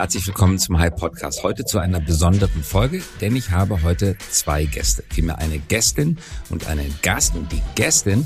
Herzlich 0.00 0.26
willkommen 0.26 0.58
zum 0.58 0.78
Hype 0.78 0.96
Podcast. 0.96 1.42
Heute 1.42 1.66
zu 1.66 1.78
einer 1.78 2.00
besonderen 2.00 2.62
Folge, 2.62 3.02
denn 3.20 3.36
ich 3.36 3.50
habe 3.50 3.82
heute 3.82 4.16
zwei 4.30 4.64
Gäste. 4.64 5.04
Vielmehr 5.10 5.36
eine 5.36 5.58
Gästin 5.58 6.16
und 6.48 6.66
einen 6.68 6.98
Gast. 7.02 7.36
Und 7.36 7.52
die 7.52 7.60
Gästin, 7.74 8.24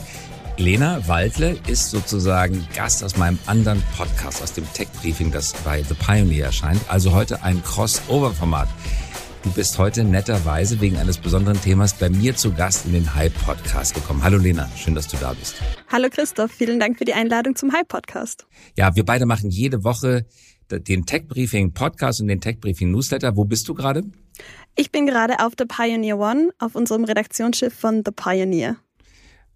Lena 0.56 1.08
Waldle, 1.08 1.58
ist 1.66 1.90
sozusagen 1.90 2.64
Gast 2.76 3.02
aus 3.02 3.16
meinem 3.16 3.40
anderen 3.46 3.82
Podcast, 3.96 4.40
aus 4.40 4.52
dem 4.52 4.72
Tech 4.72 4.86
Briefing, 5.02 5.32
das 5.32 5.52
bei 5.64 5.82
The 5.82 5.94
Pioneer 5.94 6.44
erscheint. 6.44 6.80
Also 6.86 7.12
heute 7.12 7.42
ein 7.42 7.60
Crossover-Format. 7.64 8.68
Du 9.42 9.50
bist 9.50 9.76
heute 9.76 10.04
netterweise 10.04 10.80
wegen 10.80 10.96
eines 10.96 11.18
besonderen 11.18 11.60
Themas 11.60 11.92
bei 11.94 12.08
mir 12.08 12.36
zu 12.36 12.52
Gast 12.52 12.86
in 12.86 12.92
den 12.92 13.16
Hype 13.16 13.34
Podcast 13.44 13.96
gekommen. 13.96 14.22
Hallo 14.22 14.38
Lena, 14.38 14.70
schön, 14.76 14.94
dass 14.94 15.08
du 15.08 15.16
da 15.16 15.32
bist. 15.32 15.56
Hallo 15.90 16.08
Christoph, 16.08 16.52
vielen 16.52 16.78
Dank 16.78 16.98
für 16.98 17.04
die 17.04 17.14
Einladung 17.14 17.56
zum 17.56 17.72
Hype 17.72 17.88
Podcast. 17.88 18.46
Ja, 18.76 18.94
wir 18.94 19.04
beide 19.04 19.26
machen 19.26 19.50
jede 19.50 19.82
Woche 19.82 20.24
den 20.70 21.06
Tech 21.06 21.26
Briefing 21.28 21.72
Podcast 21.72 22.20
und 22.20 22.28
den 22.28 22.40
Tech 22.40 22.60
Briefing 22.60 22.90
Newsletter. 22.90 23.36
Wo 23.36 23.44
bist 23.44 23.68
du 23.68 23.74
gerade? 23.74 24.02
Ich 24.76 24.90
bin 24.90 25.06
gerade 25.06 25.40
auf 25.40 25.52
The 25.58 25.64
Pioneer 25.66 26.18
One, 26.18 26.50
auf 26.58 26.74
unserem 26.74 27.04
Redaktionsschiff 27.04 27.72
von 27.72 28.02
The 28.04 28.12
Pioneer. 28.12 28.76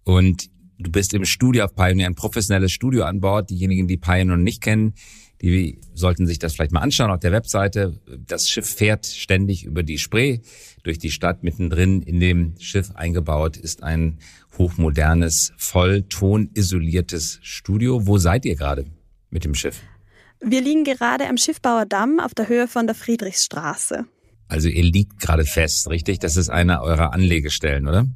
Und 0.03 0.49
du 0.77 0.91
bist 0.91 1.13
im 1.13 1.25
Studio 1.25 1.65
auf 1.65 1.75
Pioneer, 1.75 2.07
ein 2.07 2.15
professionelles 2.15 2.71
Studio 2.71 3.03
an 3.03 3.19
Bord. 3.19 3.49
Diejenigen, 3.49 3.87
die 3.87 3.97
Pioneer 3.97 4.37
nicht 4.37 4.61
kennen, 4.61 4.93
die 5.41 5.79
sollten 5.93 6.27
sich 6.27 6.39
das 6.39 6.53
vielleicht 6.53 6.71
mal 6.71 6.81
anschauen 6.81 7.11
auf 7.11 7.19
der 7.19 7.31
Webseite. 7.31 7.99
Das 8.27 8.49
Schiff 8.49 8.67
fährt 8.67 9.05
ständig 9.05 9.63
über 9.63 9.83
die 9.83 9.97
Spree 9.97 10.39
durch 10.83 10.99
die 10.99 11.11
Stadt. 11.11 11.43
Mittendrin 11.43 12.01
in 12.01 12.19
dem 12.19 12.55
Schiff 12.59 12.91
eingebaut 12.95 13.57
ist 13.57 13.83
ein 13.83 14.19
hochmodernes, 14.57 15.53
volltonisoliertes 15.57 17.39
Studio. 17.41 18.05
Wo 18.05 18.17
seid 18.17 18.45
ihr 18.45 18.55
gerade 18.55 18.85
mit 19.29 19.45
dem 19.45 19.55
Schiff? 19.55 19.81
Wir 20.41 20.61
liegen 20.61 20.83
gerade 20.83 21.27
am 21.27 21.37
Schiffbauerdamm 21.37 22.19
auf 22.19 22.33
der 22.33 22.47
Höhe 22.47 22.67
von 22.67 22.87
der 22.87 22.95
Friedrichsstraße. 22.95 24.05
Also 24.47 24.69
ihr 24.69 24.83
liegt 24.83 25.19
gerade 25.19 25.45
fest, 25.45 25.89
richtig? 25.89 26.19
Das 26.19 26.37
ist 26.37 26.49
einer 26.49 26.81
eurer 26.81 27.13
Anlegestellen, 27.13 27.87
oder? 27.87 28.07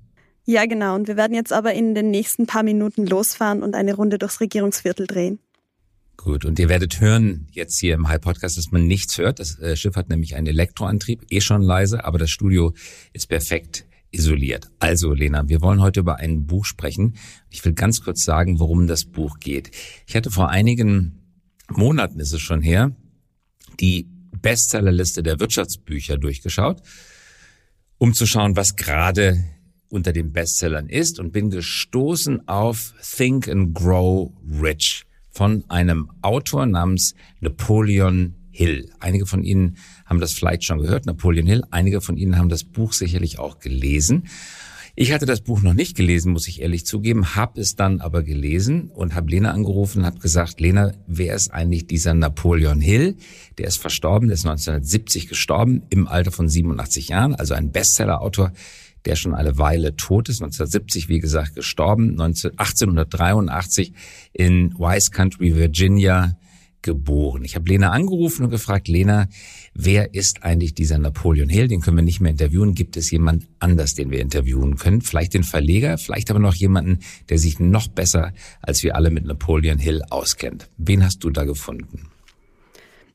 Ja, 0.45 0.65
genau. 0.65 0.95
Und 0.95 1.07
wir 1.07 1.15
werden 1.15 1.35
jetzt 1.35 1.53
aber 1.53 1.73
in 1.73 1.95
den 1.95 2.11
nächsten 2.11 2.47
paar 2.47 2.63
Minuten 2.63 3.05
losfahren 3.05 3.61
und 3.61 3.75
eine 3.75 3.93
Runde 3.95 4.17
durchs 4.17 4.41
Regierungsviertel 4.41 5.07
drehen. 5.07 5.39
Gut, 6.17 6.45
und 6.45 6.59
ihr 6.59 6.69
werdet 6.69 7.01
hören 7.01 7.47
jetzt 7.51 7.79
hier 7.79 7.95
im 7.95 8.07
High 8.07 8.21
Podcast, 8.21 8.57
dass 8.57 8.71
man 8.71 8.85
nichts 8.87 9.17
hört. 9.17 9.39
Das 9.39 9.59
äh, 9.59 9.75
Schiff 9.75 9.95
hat 9.95 10.09
nämlich 10.09 10.35
einen 10.35 10.47
Elektroantrieb, 10.47 11.25
eh 11.29 11.41
schon 11.41 11.61
leise, 11.61 12.05
aber 12.05 12.17
das 12.17 12.29
Studio 12.29 12.73
ist 13.13 13.27
perfekt 13.27 13.85
isoliert. 14.11 14.69
Also, 14.79 15.13
Lena, 15.13 15.49
wir 15.49 15.61
wollen 15.61 15.81
heute 15.81 16.01
über 16.01 16.17
ein 16.17 16.45
Buch 16.45 16.65
sprechen. 16.65 17.15
Ich 17.49 17.65
will 17.65 17.73
ganz 17.73 18.01
kurz 18.01 18.23
sagen, 18.23 18.59
worum 18.59 18.87
das 18.87 19.05
Buch 19.05 19.39
geht. 19.39 19.71
Ich 20.05 20.15
hatte 20.15 20.29
vor 20.29 20.49
einigen 20.49 21.22
Monaten 21.69 22.19
ist 22.19 22.33
es 22.33 22.41
schon 22.41 22.61
her, 22.61 22.95
die 23.79 24.07
Bestsellerliste 24.41 25.23
der 25.23 25.39
Wirtschaftsbücher 25.39 26.17
durchgeschaut, 26.17 26.81
um 27.97 28.13
zu 28.13 28.25
schauen, 28.25 28.55
was 28.55 28.75
gerade 28.75 29.43
unter 29.89 30.11
den 30.11 30.31
Bestsellern 30.33 30.89
ist 30.89 31.19
und 31.19 31.31
bin 31.31 31.49
gestoßen 31.49 32.47
auf 32.47 32.93
Think 33.01 33.47
and 33.47 33.73
Grow 33.75 34.31
Rich 34.61 35.05
von 35.29 35.63
einem 35.69 36.11
Autor 36.21 36.65
namens 36.65 37.15
Napoleon 37.39 38.35
Hill. 38.51 38.91
Einige 38.99 39.25
von 39.25 39.43
Ihnen 39.43 39.77
haben 40.05 40.19
das 40.19 40.33
vielleicht 40.33 40.63
schon 40.63 40.79
gehört, 40.79 41.05
Napoleon 41.05 41.47
Hill. 41.47 41.63
Einige 41.71 42.01
von 42.01 42.17
Ihnen 42.17 42.37
haben 42.37 42.49
das 42.49 42.63
Buch 42.63 42.93
sicherlich 42.93 43.39
auch 43.39 43.59
gelesen. 43.59 44.27
Ich 44.95 45.11
hatte 45.11 45.25
das 45.25 45.41
Buch 45.41 45.63
noch 45.63 45.73
nicht 45.73 45.97
gelesen, 45.97 46.33
muss 46.33 46.47
ich 46.47 46.61
ehrlich 46.61 46.85
zugeben, 46.85 47.35
habe 47.35 47.59
es 47.59 47.75
dann 47.75 47.99
aber 47.99 48.21
gelesen 48.21 48.91
und 48.93 49.15
habe 49.15 49.31
Lena 49.31 49.49
angerufen 49.49 49.99
und 49.99 50.05
habe 50.05 50.19
gesagt, 50.19 50.61
Lena, 50.61 50.93
wer 51.07 51.33
ist 51.33 51.51
eigentlich 51.51 51.87
dieser 51.87 52.13
Napoleon 52.13 52.79
Hill? 52.79 53.15
Der 53.57 53.65
ist 53.65 53.77
verstorben, 53.77 54.27
der 54.27 54.35
ist 54.35 54.45
1970 54.45 55.29
gestorben, 55.29 55.81
im 55.89 56.07
Alter 56.07 56.29
von 56.29 56.47
87 56.47 57.07
Jahren, 57.07 57.33
also 57.33 57.55
ein 57.55 57.71
Bestseller-Autor, 57.71 58.53
der 59.05 59.15
schon 59.15 59.33
eine 59.33 59.57
Weile 59.57 59.95
tot 59.95 60.29
ist, 60.29 60.43
1970, 60.43 61.09
wie 61.09 61.19
gesagt, 61.19 61.55
gestorben, 61.55 62.11
1883 62.21 63.93
in 64.31 64.75
Wise 64.77 65.09
Country, 65.09 65.55
Virginia, 65.55 66.37
geboren. 66.83 67.43
Ich 67.43 67.55
habe 67.55 67.67
Lena 67.67 67.89
angerufen 67.89 68.43
und 68.43 68.51
gefragt, 68.51 68.87
Lena, 68.87 69.27
wer 69.73 70.13
ist 70.13 70.43
eigentlich 70.43 70.73
dieser 70.73 70.97
Napoleon 70.97 71.49
Hill? 71.49 71.67
Den 71.67 71.81
können 71.81 71.97
wir 71.97 72.03
nicht 72.03 72.21
mehr 72.21 72.31
interviewen. 72.31 72.75
Gibt 72.75 72.97
es 72.97 73.11
jemand 73.11 73.47
anders, 73.59 73.95
den 73.95 74.11
wir 74.11 74.21
interviewen 74.21 74.77
können? 74.77 75.01
Vielleicht 75.01 75.33
den 75.33 75.43
Verleger, 75.43 75.97
vielleicht 75.97 76.29
aber 76.29 76.39
noch 76.39 76.55
jemanden, 76.55 76.99
der 77.29 77.37
sich 77.37 77.59
noch 77.59 77.87
besser 77.87 78.33
als 78.61 78.83
wir 78.83 78.95
alle 78.95 79.09
mit 79.09 79.25
Napoleon 79.25 79.79
Hill 79.79 80.01
auskennt. 80.09 80.69
Wen 80.77 81.03
hast 81.03 81.23
du 81.23 81.29
da 81.29 81.43
gefunden? 81.43 82.09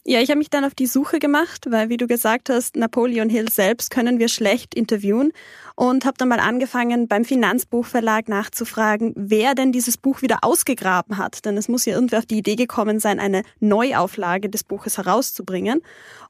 Ja, 0.04 0.22
ich 0.22 0.30
habe 0.30 0.38
mich 0.38 0.48
dann 0.48 0.64
auf 0.64 0.74
die 0.74 0.86
Suche 0.86 1.18
gemacht, 1.18 1.66
weil, 1.68 1.90
wie 1.90 1.98
du 1.98 2.06
gesagt 2.06 2.48
hast, 2.48 2.76
Napoleon 2.76 3.28
Hill 3.28 3.50
selbst 3.50 3.90
können 3.90 4.18
wir 4.18 4.28
schlecht 4.28 4.74
interviewen 4.74 5.32
und 5.78 6.04
habe 6.04 6.16
dann 6.18 6.26
mal 6.26 6.40
angefangen, 6.40 7.06
beim 7.06 7.24
Finanzbuchverlag 7.24 8.28
nachzufragen, 8.28 9.12
wer 9.14 9.54
denn 9.54 9.70
dieses 9.70 9.96
Buch 9.96 10.22
wieder 10.22 10.38
ausgegraben 10.42 11.18
hat. 11.18 11.44
Denn 11.44 11.56
es 11.56 11.68
muss 11.68 11.84
ja 11.84 11.94
irgendwie 11.94 12.16
auf 12.16 12.26
die 12.26 12.38
Idee 12.38 12.56
gekommen 12.56 12.98
sein, 12.98 13.20
eine 13.20 13.44
Neuauflage 13.60 14.50
des 14.50 14.64
Buches 14.64 14.98
herauszubringen. 14.98 15.80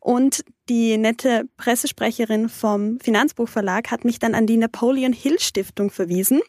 Und 0.00 0.44
die 0.68 0.98
nette 0.98 1.48
Pressesprecherin 1.56 2.50
vom 2.50 3.00
Finanzbuchverlag 3.00 3.90
hat 3.90 4.04
mich 4.04 4.18
dann 4.18 4.34
an 4.34 4.46
die 4.46 4.58
Napoleon 4.58 5.14
Hill 5.14 5.38
Stiftung 5.38 5.90
verwiesen. 5.90 6.42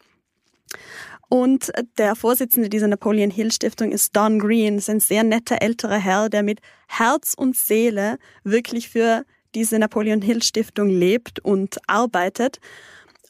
Und 1.30 1.72
der 1.96 2.14
Vorsitzende 2.16 2.68
dieser 2.68 2.88
Napoleon 2.88 3.30
Hill 3.30 3.50
Stiftung 3.50 3.92
ist 3.92 4.14
Don 4.14 4.38
Green, 4.38 4.76
ist 4.76 4.90
ein 4.90 5.00
sehr 5.00 5.24
netter 5.24 5.62
älterer 5.62 5.96
Herr, 5.96 6.28
der 6.28 6.42
mit 6.42 6.60
Herz 6.86 7.32
und 7.34 7.56
Seele 7.56 8.18
wirklich 8.44 8.90
für 8.90 9.24
diese 9.54 9.78
Napoleon 9.78 10.22
Hill 10.22 10.42
Stiftung 10.42 10.88
lebt 10.88 11.40
und 11.40 11.78
arbeitet. 11.88 12.60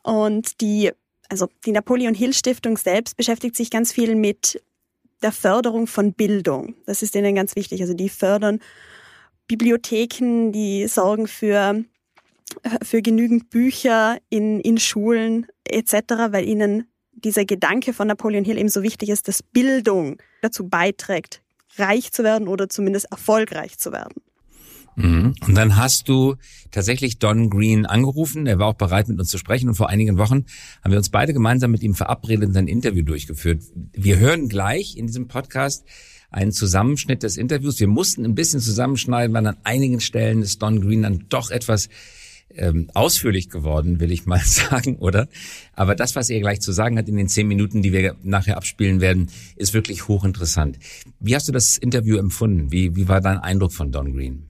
Und 0.02 0.60
die, 0.60 0.92
also 1.28 1.48
die 1.64 1.72
Napoleon 1.72 2.14
Hill 2.14 2.32
Stiftung 2.32 2.76
selbst 2.76 3.16
beschäftigt 3.16 3.56
sich 3.56 3.70
ganz 3.70 3.92
viel 3.92 4.14
mit 4.14 4.62
der 5.22 5.32
Förderung 5.32 5.86
von 5.86 6.12
Bildung. 6.12 6.74
Das 6.86 7.02
ist 7.02 7.14
ihnen 7.14 7.34
ganz 7.34 7.56
wichtig. 7.56 7.80
Also 7.82 7.94
die 7.94 8.08
fördern 8.08 8.60
Bibliotheken, 9.46 10.52
die 10.52 10.86
sorgen 10.86 11.26
für 11.26 11.84
für 12.82 13.02
genügend 13.02 13.50
Bücher 13.50 14.18
in, 14.28 14.60
in 14.60 14.78
Schulen 14.78 15.46
etc., 15.64 15.92
weil 16.30 16.48
ihnen 16.48 16.88
dieser 17.12 17.44
Gedanke 17.44 17.92
von 17.92 18.08
Napoleon 18.08 18.44
Hill 18.44 18.58
eben 18.58 18.68
so 18.68 18.82
wichtig 18.82 19.08
ist, 19.08 19.28
dass 19.28 19.42
Bildung 19.42 20.16
dazu 20.42 20.68
beiträgt, 20.68 21.42
reich 21.76 22.12
zu 22.12 22.24
werden 22.24 22.48
oder 22.48 22.68
zumindest 22.68 23.06
erfolgreich 23.10 23.78
zu 23.78 23.92
werden. 23.92 24.14
Mhm. 24.96 25.34
Und 25.46 25.54
dann 25.54 25.76
hast 25.76 26.08
du 26.08 26.36
tatsächlich 26.70 27.18
Don 27.18 27.50
Green 27.50 27.86
angerufen. 27.86 28.46
Er 28.46 28.58
war 28.58 28.68
auch 28.68 28.74
bereit, 28.74 29.08
mit 29.08 29.18
uns 29.18 29.28
zu 29.28 29.38
sprechen. 29.38 29.68
Und 29.68 29.74
vor 29.74 29.88
einigen 29.88 30.18
Wochen 30.18 30.44
haben 30.82 30.90
wir 30.90 30.98
uns 30.98 31.10
beide 31.10 31.32
gemeinsam 31.32 31.70
mit 31.70 31.82
ihm 31.82 31.94
verabredet 31.94 32.48
und 32.48 32.56
ein 32.56 32.68
Interview 32.68 33.02
durchgeführt. 33.02 33.62
Wir 33.92 34.18
hören 34.18 34.48
gleich 34.48 34.96
in 34.96 35.06
diesem 35.06 35.28
Podcast 35.28 35.84
einen 36.30 36.52
Zusammenschnitt 36.52 37.22
des 37.22 37.36
Interviews. 37.36 37.80
Wir 37.80 37.88
mussten 37.88 38.24
ein 38.24 38.34
bisschen 38.34 38.60
zusammenschneiden, 38.60 39.34
weil 39.34 39.46
an 39.46 39.56
einigen 39.64 40.00
Stellen 40.00 40.42
ist 40.42 40.62
Don 40.62 40.80
Green 40.80 41.02
dann 41.02 41.26
doch 41.28 41.50
etwas 41.50 41.88
ähm, 42.54 42.88
ausführlich 42.94 43.48
geworden, 43.48 44.00
will 44.00 44.12
ich 44.12 44.26
mal 44.26 44.40
sagen, 44.44 44.96
oder? 44.96 45.28
Aber 45.74 45.94
das, 45.94 46.16
was 46.16 46.30
er 46.30 46.40
gleich 46.40 46.60
zu 46.60 46.72
sagen 46.72 46.98
hat 46.98 47.08
in 47.08 47.16
den 47.16 47.28
zehn 47.28 47.48
Minuten, 47.48 47.82
die 47.82 47.92
wir 47.92 48.16
nachher 48.22 48.56
abspielen 48.56 49.00
werden, 49.00 49.28
ist 49.56 49.74
wirklich 49.74 50.08
hochinteressant. 50.08 50.78
Wie 51.18 51.34
hast 51.34 51.48
du 51.48 51.52
das 51.52 51.78
Interview 51.78 52.16
empfunden? 52.16 52.72
Wie, 52.72 52.96
wie 52.96 53.08
war 53.08 53.20
dein 53.20 53.38
Eindruck 53.38 53.72
von 53.72 53.92
Don 53.92 54.12
Green? 54.14 54.49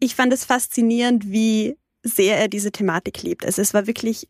Ich 0.00 0.14
fand 0.14 0.32
es 0.32 0.44
faszinierend, 0.44 1.30
wie 1.30 1.76
sehr 2.02 2.38
er 2.38 2.48
diese 2.48 2.72
Thematik 2.72 3.22
liebt. 3.22 3.46
Also 3.46 3.62
es 3.62 3.74
war 3.74 3.86
wirklich, 3.86 4.28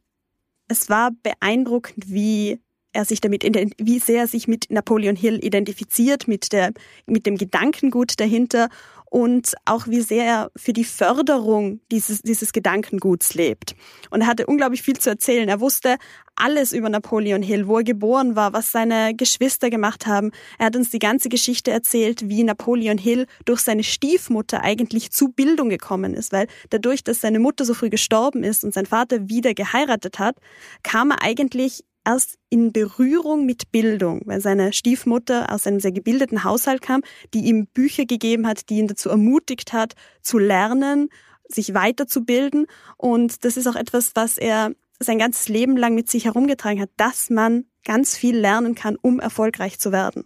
es 0.69 0.89
war 0.89 1.11
beeindruckend, 1.23 2.05
wie 2.09 2.61
er 2.93 3.05
sich 3.05 3.21
damit, 3.21 3.43
wie 3.43 3.99
sehr 3.99 4.21
er 4.21 4.27
sich 4.29 4.47
mit 4.47 4.71
Napoleon 4.71 5.17
Hill 5.17 5.45
identifiziert, 5.45 6.29
mit 6.29 6.53
der, 6.53 6.73
mit 7.07 7.27
dem 7.27 7.37
Gedankengut 7.37 8.21
dahinter 8.21 8.69
und 9.14 9.55
auch 9.64 9.87
wie 9.87 10.00
sehr 10.00 10.25
er 10.25 10.50
für 10.56 10.72
die 10.72 10.82
Förderung 10.82 11.78
dieses, 11.93 12.22
dieses 12.22 12.52
Gedankenguts 12.52 13.34
lebt. 13.34 13.76
Und 14.11 14.22
er 14.22 14.26
hatte 14.26 14.44
unglaublich 14.44 14.82
viel 14.82 14.99
zu 14.99 15.08
erzählen. 15.08 15.49
Er 15.49 15.61
wusste 15.61 15.99
alles 16.34 16.72
über 16.72 16.88
Napoleon 16.88 17.40
Hill, 17.40 17.69
wo 17.69 17.78
er 17.78 17.84
geboren 17.84 18.34
war, 18.34 18.52
was 18.52 18.72
seine 18.72 19.14
Geschwister 19.14 19.70
gemacht 19.70 20.08
haben. 20.08 20.32
Er 20.58 20.66
hat 20.66 20.75
uns 20.75 20.90
die 20.90 20.99
ganze 20.99 21.28
Geschichte 21.28 21.70
erzählt, 21.70 22.28
wie 22.28 22.43
Napoleon 22.43 22.99
Hill 22.99 23.26
durch 23.44 23.61
seine 23.61 23.84
Stiefmutter 23.84 24.62
eigentlich 24.62 25.12
zu 25.12 25.28
Bildung 25.28 25.69
gekommen 25.69 26.14
ist, 26.14 26.32
weil 26.32 26.49
dadurch, 26.70 27.05
dass 27.05 27.20
seine 27.20 27.38
Mutter 27.38 27.64
so 27.64 27.75
früh 27.75 27.90
gestorben 27.90 28.43
ist 28.43 28.64
und 28.64 28.75
sein 28.75 28.87
Vater 28.87 29.28
wieder 29.28 29.55
geheiratet 29.55 30.19
hat, 30.19 30.38
kam 30.82 31.12
er 31.12 31.22
eigentlich 31.22 31.84
erst 32.05 32.39
in 32.51 32.73
Berührung 32.73 33.47
mit 33.47 33.73
Bildung, 33.73 34.23
weil 34.25 34.41
seine 34.41 34.73
Stiefmutter 34.73 35.53
aus 35.53 35.67
einem 35.67 35.81
sehr 35.81 35.93
gebildeten 35.93 36.45
Haushalt 36.45 36.83
kam, 36.83 37.03
die 37.33 37.45
ihm 37.47 37.67
Bücher 37.67 38.05
gegeben 38.05 38.47
hat, 38.47 38.69
die 38.69 38.79
ihn 38.79 38.89
dazu 38.89 39.09
ermutigt 39.09 39.73
hat, 39.73 39.95
zu 40.21 40.39
lernen, 40.39 41.09
sich 41.49 41.75
weiterzubilden. 41.75 42.67
Und 42.97 43.45
das 43.45 43.56
ist 43.56 43.67
auch 43.67 43.77
etwas, 43.77 44.12
was 44.15 44.39
er 44.39 44.73
sein 45.01 45.19
ganzes 45.19 45.49
Leben 45.49 45.77
lang 45.77 45.95
mit 45.95 46.11
sich 46.11 46.27
herumgetragen 46.27 46.81
hat, 46.81 46.91
dass 46.97 47.31
man 47.31 47.65
ganz 47.85 48.17
viel 48.17 48.37
lernen 48.37 48.75
kann, 48.75 48.97
um 48.97 49.21
erfolgreich 49.21 49.79
zu 49.79 49.93
werden. 49.93 50.25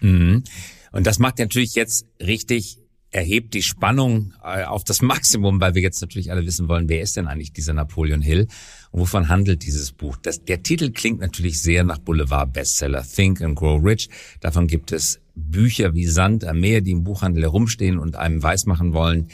Mhm. 0.00 0.44
Und 0.92 1.06
das 1.06 1.18
macht 1.18 1.38
natürlich 1.38 1.74
jetzt 1.74 2.06
richtig 2.20 2.78
erhebt 3.14 3.54
die 3.54 3.62
Spannung 3.62 4.34
äh, 4.42 4.64
auf 4.64 4.84
das 4.84 5.00
Maximum, 5.02 5.60
weil 5.60 5.74
wir 5.74 5.82
jetzt 5.82 6.00
natürlich 6.00 6.30
alle 6.30 6.44
wissen 6.44 6.68
wollen, 6.68 6.88
wer 6.88 7.00
ist 7.00 7.16
denn 7.16 7.28
eigentlich 7.28 7.52
dieser 7.52 7.72
Napoleon 7.72 8.20
Hill 8.20 8.48
und 8.90 9.00
wovon 9.00 9.28
handelt 9.28 9.64
dieses 9.64 9.92
Buch? 9.92 10.16
Das, 10.20 10.44
der 10.44 10.62
Titel 10.62 10.90
klingt 10.90 11.20
natürlich 11.20 11.62
sehr 11.62 11.84
nach 11.84 11.98
Boulevard-Bestseller, 11.98 13.04
Think 13.04 13.40
and 13.40 13.56
Grow 13.56 13.82
Rich. 13.82 14.08
Davon 14.40 14.66
gibt 14.66 14.92
es 14.92 15.20
Bücher 15.36 15.94
wie 15.94 16.06
Sand 16.06 16.44
am 16.44 16.60
Meer, 16.60 16.80
die 16.80 16.90
im 16.90 17.04
Buchhandel 17.04 17.44
herumstehen 17.44 17.98
und 17.98 18.16
einem 18.16 18.42
weismachen 18.42 18.92
wollen, 18.92 19.28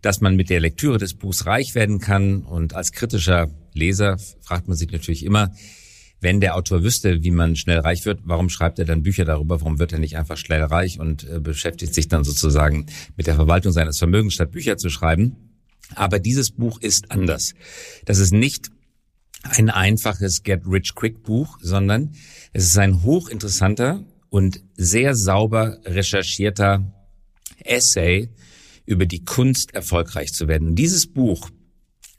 dass 0.00 0.20
man 0.20 0.36
mit 0.36 0.48
der 0.48 0.60
Lektüre 0.60 0.98
des 0.98 1.14
Buchs 1.14 1.46
reich 1.46 1.74
werden 1.74 1.98
kann. 1.98 2.42
Und 2.42 2.74
als 2.74 2.92
kritischer 2.92 3.50
Leser 3.74 4.16
fragt 4.40 4.68
man 4.68 4.76
sich 4.76 4.90
natürlich 4.90 5.24
immer, 5.24 5.52
wenn 6.20 6.40
der 6.40 6.56
Autor 6.56 6.82
wüsste, 6.82 7.22
wie 7.22 7.30
man 7.30 7.56
schnell 7.56 7.78
reich 7.78 8.04
wird, 8.04 8.20
warum 8.24 8.48
schreibt 8.48 8.78
er 8.78 8.84
dann 8.84 9.02
Bücher 9.02 9.24
darüber? 9.24 9.60
Warum 9.60 9.78
wird 9.78 9.92
er 9.92 9.98
nicht 9.98 10.16
einfach 10.16 10.36
schnell 10.36 10.62
reich 10.62 10.98
und 10.98 11.28
äh, 11.28 11.40
beschäftigt 11.40 11.94
sich 11.94 12.08
dann 12.08 12.24
sozusagen 12.24 12.86
mit 13.16 13.26
der 13.26 13.36
Verwaltung 13.36 13.72
seines 13.72 13.98
Vermögens, 13.98 14.34
statt 14.34 14.50
Bücher 14.50 14.76
zu 14.76 14.90
schreiben? 14.90 15.36
Aber 15.94 16.18
dieses 16.18 16.50
Buch 16.50 16.80
ist 16.80 17.10
anders. 17.10 17.54
Das 18.04 18.18
ist 18.18 18.32
nicht 18.32 18.70
ein 19.42 19.70
einfaches 19.70 20.42
Get 20.42 20.62
Rich 20.66 20.94
Quick 20.94 21.22
Buch, 21.22 21.58
sondern 21.62 22.12
es 22.52 22.64
ist 22.64 22.78
ein 22.78 23.02
hochinteressanter 23.02 24.04
und 24.28 24.62
sehr 24.76 25.14
sauber 25.14 25.78
recherchierter 25.84 26.92
Essay 27.64 28.28
über 28.86 29.06
die 29.06 29.24
Kunst 29.24 29.74
erfolgreich 29.74 30.32
zu 30.32 30.48
werden. 30.48 30.68
Und 30.68 30.74
dieses 30.74 31.06
Buch 31.06 31.50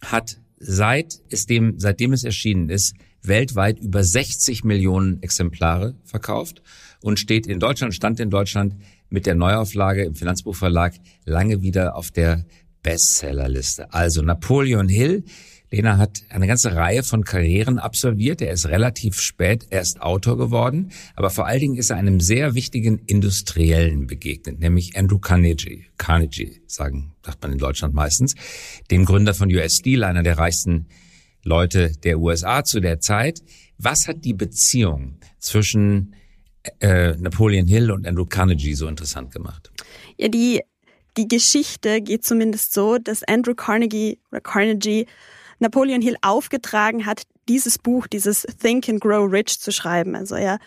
hat 0.01 0.39
seit 0.57 1.21
es 1.29 1.45
dem, 1.45 1.79
seitdem 1.79 2.13
es 2.13 2.23
erschienen 2.23 2.69
ist, 2.69 2.93
weltweit 3.23 3.79
über 3.79 4.03
60 4.03 4.63
Millionen 4.63 5.21
Exemplare 5.21 5.95
verkauft 6.03 6.61
und 7.01 7.19
steht 7.19 7.47
in 7.47 7.59
Deutschland, 7.59 7.93
stand 7.93 8.19
in 8.19 8.29
Deutschland 8.29 8.75
mit 9.09 9.25
der 9.25 9.35
Neuauflage 9.35 10.03
im 10.03 10.15
Finanzbuchverlag 10.15 10.93
lange 11.25 11.61
wieder 11.61 11.95
auf 11.95 12.11
der 12.11 12.45
Bestsellerliste. 12.83 13.93
Also 13.93 14.21
Napoleon 14.21 14.87
Hill. 14.87 15.23
Lena 15.71 15.97
hat 15.97 16.23
eine 16.29 16.47
ganze 16.47 16.73
Reihe 16.75 17.03
von 17.03 17.23
Karrieren 17.23 17.77
absolviert. 17.77 18.41
Er 18.41 18.51
ist 18.51 18.67
relativ 18.67 19.19
spät 19.21 19.67
erst 19.69 20.01
Autor 20.01 20.35
geworden, 20.35 20.91
aber 21.15 21.29
vor 21.29 21.45
allen 21.45 21.59
Dingen 21.59 21.75
ist 21.75 21.91
er 21.91 21.97
einem 21.97 22.19
sehr 22.19 22.55
wichtigen 22.55 22.97
Industriellen 23.05 24.07
begegnet, 24.07 24.59
nämlich 24.59 24.97
Andrew 24.97 25.19
Carnegie. 25.19 25.85
Carnegie, 25.97 26.61
sagen, 26.65 27.13
sagt 27.23 27.43
man 27.43 27.51
in 27.51 27.59
Deutschland 27.59 27.93
meistens, 27.93 28.33
dem 28.89 29.05
Gründer 29.05 29.35
von 29.35 29.53
US 29.53 29.75
Steel, 29.75 30.03
einer 30.03 30.23
der 30.23 30.39
reichsten 30.39 30.87
Leute 31.43 31.91
der 32.03 32.19
USA 32.19 32.63
zu 32.63 32.79
der 32.79 32.99
Zeit. 32.99 33.41
Was 33.77 34.07
hat 34.07 34.25
die 34.25 34.33
Beziehung 34.33 35.19
zwischen 35.39 36.15
äh, 36.79 37.15
Napoleon 37.17 37.67
Hill 37.67 37.91
und 37.91 38.05
Andrew 38.05 38.25
Carnegie 38.25 38.73
so 38.73 38.87
interessant 38.87 39.31
gemacht? 39.31 39.71
Ja, 40.17 40.27
die, 40.27 40.61
die 41.17 41.27
Geschichte 41.27 42.01
geht 42.01 42.25
zumindest 42.25 42.73
so, 42.73 42.97
dass 42.97 43.23
Andrew 43.23 43.55
Carnegie 43.55 44.19
oder 44.31 44.41
Carnegie 44.41 45.05
Napoleon 45.59 46.01
Hill 46.01 46.15
aufgetragen 46.21 47.05
hat, 47.05 47.23
dieses 47.47 47.77
Buch, 47.77 48.07
dieses 48.07 48.45
Think 48.61 48.87
and 48.87 49.01
Grow 49.01 49.29
Rich 49.31 49.59
zu 49.59 49.71
schreiben. 49.71 50.15
Also 50.15 50.35
er 50.35 50.59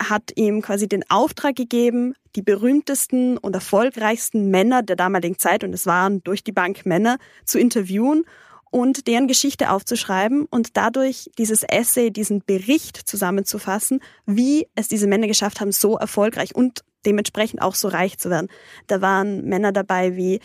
hat 0.00 0.32
ihm 0.36 0.62
quasi 0.62 0.88
den 0.88 1.04
Auftrag 1.10 1.56
gegeben, 1.56 2.14
die 2.34 2.42
berühmtesten 2.42 3.36
und 3.36 3.54
erfolgreichsten 3.54 4.50
Männer 4.50 4.82
der 4.82 4.96
damaligen 4.96 5.38
Zeit, 5.38 5.64
und 5.64 5.72
es 5.72 5.86
waren 5.86 6.22
durch 6.22 6.44
die 6.44 6.52
Bank 6.52 6.86
Männer, 6.86 7.18
zu 7.44 7.58
interviewen 7.58 8.24
und 8.72 9.06
deren 9.06 9.28
Geschichte 9.28 9.70
aufzuschreiben 9.70 10.46
und 10.46 10.76
dadurch 10.76 11.30
dieses 11.38 11.62
Essay, 11.62 12.10
diesen 12.10 12.42
Bericht 12.44 12.96
zusammenzufassen, 12.96 14.00
wie 14.26 14.66
es 14.74 14.88
diese 14.88 15.06
Männer 15.06 15.26
geschafft 15.26 15.60
haben, 15.60 15.72
so 15.72 15.98
erfolgreich 15.98 16.54
und 16.54 16.82
dementsprechend 17.04 17.60
auch 17.60 17.74
so 17.74 17.88
reich 17.88 18.18
zu 18.18 18.30
werden. 18.30 18.48
Da 18.86 19.02
waren 19.02 19.44
Männer 19.44 19.72
dabei 19.72 20.16
wie 20.16 20.40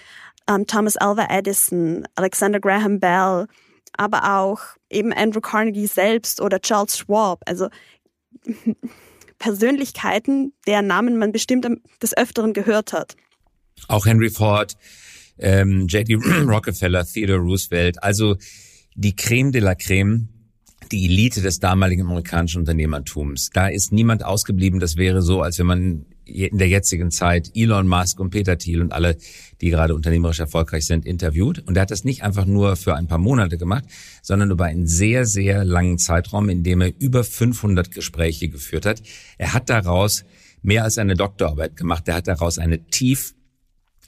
ähm, 0.49 0.67
Thomas 0.67 0.97
Alva 0.97 1.27
Edison, 1.29 2.05
Alexander 2.15 2.59
Graham 2.59 2.99
Bell, 2.99 3.47
aber 3.93 4.37
auch 4.39 4.59
eben 4.89 5.13
Andrew 5.13 5.41
Carnegie 5.41 5.87
selbst 5.87 6.41
oder 6.41 6.59
Charles 6.59 6.97
Schwab. 6.97 7.41
Also 7.45 7.69
Persönlichkeiten, 9.39 10.53
deren 10.67 10.87
Namen 10.87 11.17
man 11.17 11.31
bestimmt 11.31 11.65
des 12.01 12.17
Öfteren 12.17 12.51
gehört 12.51 12.91
hat. 12.91 13.15
Auch 13.87 14.05
Henry 14.05 14.29
Ford, 14.29 14.75
ähm, 15.39 15.87
J.D. 15.87 16.15
Rockefeller, 16.45 17.05
Theodore 17.05 17.39
Roosevelt, 17.39 18.01
also 18.03 18.35
die 18.95 19.15
Creme 19.15 19.51
de 19.51 19.61
la 19.61 19.75
Creme, 19.75 20.29
die 20.91 21.05
Elite 21.05 21.41
des 21.41 21.59
damaligen 21.59 22.03
amerikanischen 22.03 22.59
Unternehmertums. 22.59 23.49
Da 23.51 23.67
ist 23.67 23.91
niemand 23.91 24.23
ausgeblieben. 24.23 24.79
Das 24.79 24.95
wäre 24.95 25.21
so, 25.21 25.41
als 25.41 25.59
wenn 25.59 25.65
man 25.65 26.05
in 26.25 26.57
der 26.57 26.67
jetzigen 26.67 27.09
Zeit 27.09 27.51
Elon 27.55 27.87
Musk 27.87 28.19
und 28.19 28.31
Peter 28.31 28.57
Thiel 28.57 28.81
und 28.81 28.91
alle, 28.91 29.17
die 29.61 29.69
gerade 29.69 29.95
unternehmerisch 29.95 30.39
erfolgreich 30.39 30.85
sind, 30.85 31.05
interviewt. 31.05 31.63
Und 31.65 31.77
er 31.77 31.83
hat 31.83 31.91
das 31.91 32.03
nicht 32.03 32.23
einfach 32.23 32.45
nur 32.45 32.75
für 32.75 32.95
ein 32.95 33.07
paar 33.07 33.17
Monate 33.17 33.57
gemacht, 33.57 33.85
sondern 34.21 34.51
über 34.51 34.65
einen 34.65 34.87
sehr, 34.87 35.25
sehr 35.25 35.63
langen 35.63 35.97
Zeitraum, 35.97 36.49
in 36.49 36.63
dem 36.63 36.81
er 36.81 36.91
über 36.99 37.23
500 37.23 37.91
Gespräche 37.91 38.49
geführt 38.49 38.85
hat. 38.85 39.01
Er 39.37 39.53
hat 39.53 39.69
daraus 39.69 40.25
mehr 40.61 40.83
als 40.83 40.97
eine 40.97 41.15
Doktorarbeit 41.15 41.75
gemacht. 41.77 42.07
Er 42.07 42.15
hat 42.15 42.27
daraus 42.27 42.57
eine 42.59 42.85
tief 42.87 43.33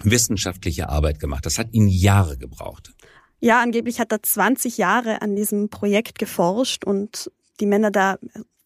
wissenschaftliche 0.04 0.90
Arbeit 0.90 1.19
gemacht. 1.19 1.46
Das 1.46 1.57
hat 1.57 1.74
ihn 1.74 1.88
Jahre 1.88 2.38
gebraucht. 2.38 2.94
Ja, 3.40 3.62
angeblich 3.62 4.00
hat 4.00 4.12
er 4.12 4.22
20 4.22 4.78
Jahre 4.78 5.22
an 5.22 5.36
diesem 5.36 5.69
Projekt 5.69 6.19
geforscht 6.19 6.84
und 6.84 7.31
die 7.60 7.66
Männer 7.66 7.92
da 7.92 8.18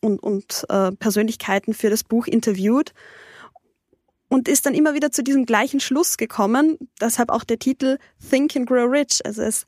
und, 0.01 0.19
und 0.19 0.65
äh, 0.69 0.91
Persönlichkeiten 0.91 1.73
für 1.73 1.89
das 1.89 2.03
Buch 2.03 2.27
interviewt 2.27 2.93
und 4.27 4.47
ist 4.47 4.65
dann 4.65 4.73
immer 4.73 4.95
wieder 4.95 5.11
zu 5.11 5.23
diesem 5.23 5.45
gleichen 5.45 5.79
Schluss 5.79 6.17
gekommen. 6.17 6.77
Deshalb 6.99 7.29
auch 7.29 7.43
der 7.43 7.59
Titel 7.59 7.97
Think 8.29 8.55
and 8.55 8.67
Grow 8.67 8.89
Rich. 8.91 9.21
Also 9.25 9.43
es, 9.43 9.65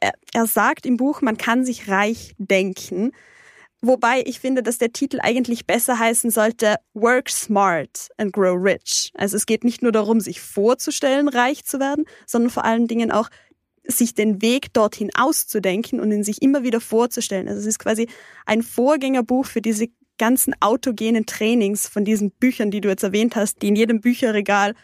er, 0.00 0.12
er 0.32 0.46
sagt 0.46 0.84
im 0.84 0.96
Buch, 0.96 1.22
man 1.22 1.36
kann 1.36 1.64
sich 1.64 1.88
reich 1.88 2.34
denken. 2.38 3.12
Wobei 3.82 4.22
ich 4.26 4.40
finde, 4.40 4.62
dass 4.62 4.76
der 4.76 4.92
Titel 4.92 5.20
eigentlich 5.22 5.66
besser 5.66 5.98
heißen 5.98 6.30
sollte 6.30 6.76
Work 6.92 7.30
Smart 7.30 8.08
and 8.18 8.32
Grow 8.32 8.56
Rich. 8.62 9.10
Also 9.14 9.36
es 9.36 9.46
geht 9.46 9.64
nicht 9.64 9.82
nur 9.82 9.92
darum, 9.92 10.20
sich 10.20 10.40
vorzustellen, 10.40 11.28
reich 11.28 11.64
zu 11.64 11.80
werden, 11.80 12.04
sondern 12.26 12.50
vor 12.50 12.64
allen 12.64 12.88
Dingen 12.88 13.10
auch 13.10 13.30
sich 13.84 14.14
den 14.14 14.42
Weg 14.42 14.72
dorthin 14.74 15.10
auszudenken 15.14 15.98
und 15.98 16.12
ihn 16.12 16.24
sich 16.24 16.42
immer 16.42 16.62
wieder 16.62 16.80
vorzustellen. 16.80 17.48
Also 17.48 17.60
es 17.60 17.66
ist 17.66 17.78
quasi 17.78 18.08
ein 18.44 18.62
Vorgängerbuch 18.62 19.46
für 19.46 19.62
diese 19.62 19.86
ganzen 20.18 20.54
autogenen 20.60 21.24
Trainings 21.24 21.88
von 21.88 22.04
diesen 22.04 22.30
Büchern, 22.30 22.70
die 22.70 22.82
du 22.82 22.90
jetzt 22.90 23.02
erwähnt 23.02 23.36
hast, 23.36 23.62
die 23.62 23.68
in 23.68 23.76
jedem 23.76 24.02
Bücherregal 24.02 24.74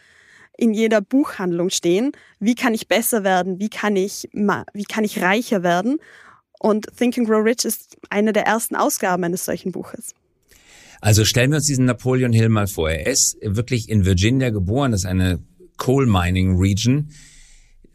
in 0.57 0.73
jeder 0.73 1.03
Buchhandlung 1.03 1.69
stehen. 1.69 2.13
Wie 2.41 2.55
kann 2.55 2.73
ich 2.73 2.89
besser 2.89 3.25
werden? 3.25 3.61
Wie 3.61 3.69
kann 3.69 3.95
ich, 3.95 4.29
wie 4.33 4.85
kann 4.85 5.05
ich 5.05 5.21
reicher 5.21 5.63
werden? 5.63 5.99
Und 6.59 6.87
Think 6.97 7.19
and 7.19 7.29
Grow 7.29 7.45
Rich 7.45 7.65
ist 7.65 7.97
eine 8.11 8.33
der 8.33 8.45
ersten 8.45 8.77
Ausgaben 8.77 9.25
eines 9.25 9.45
solchen 9.45 9.73
Buches. 9.73 10.15
Also 11.01 11.25
stellen 11.25 11.51
wir 11.51 11.57
uns 11.57 11.67
diesen 11.67 11.85
Napoleon 11.85 12.33
Hill 12.33 12.49
mal 12.49 12.67
vor. 12.67 12.91
Er 12.91 13.07
ist 13.07 13.37
wirklich 13.43 13.89
in 13.89 14.05
Virginia 14.05 14.51
geboren, 14.51 14.93
das 14.93 15.03
ist 15.03 15.07
eine 15.07 15.41
Coal 15.77 16.07
Mining 16.07 16.57
Region. 16.59 17.11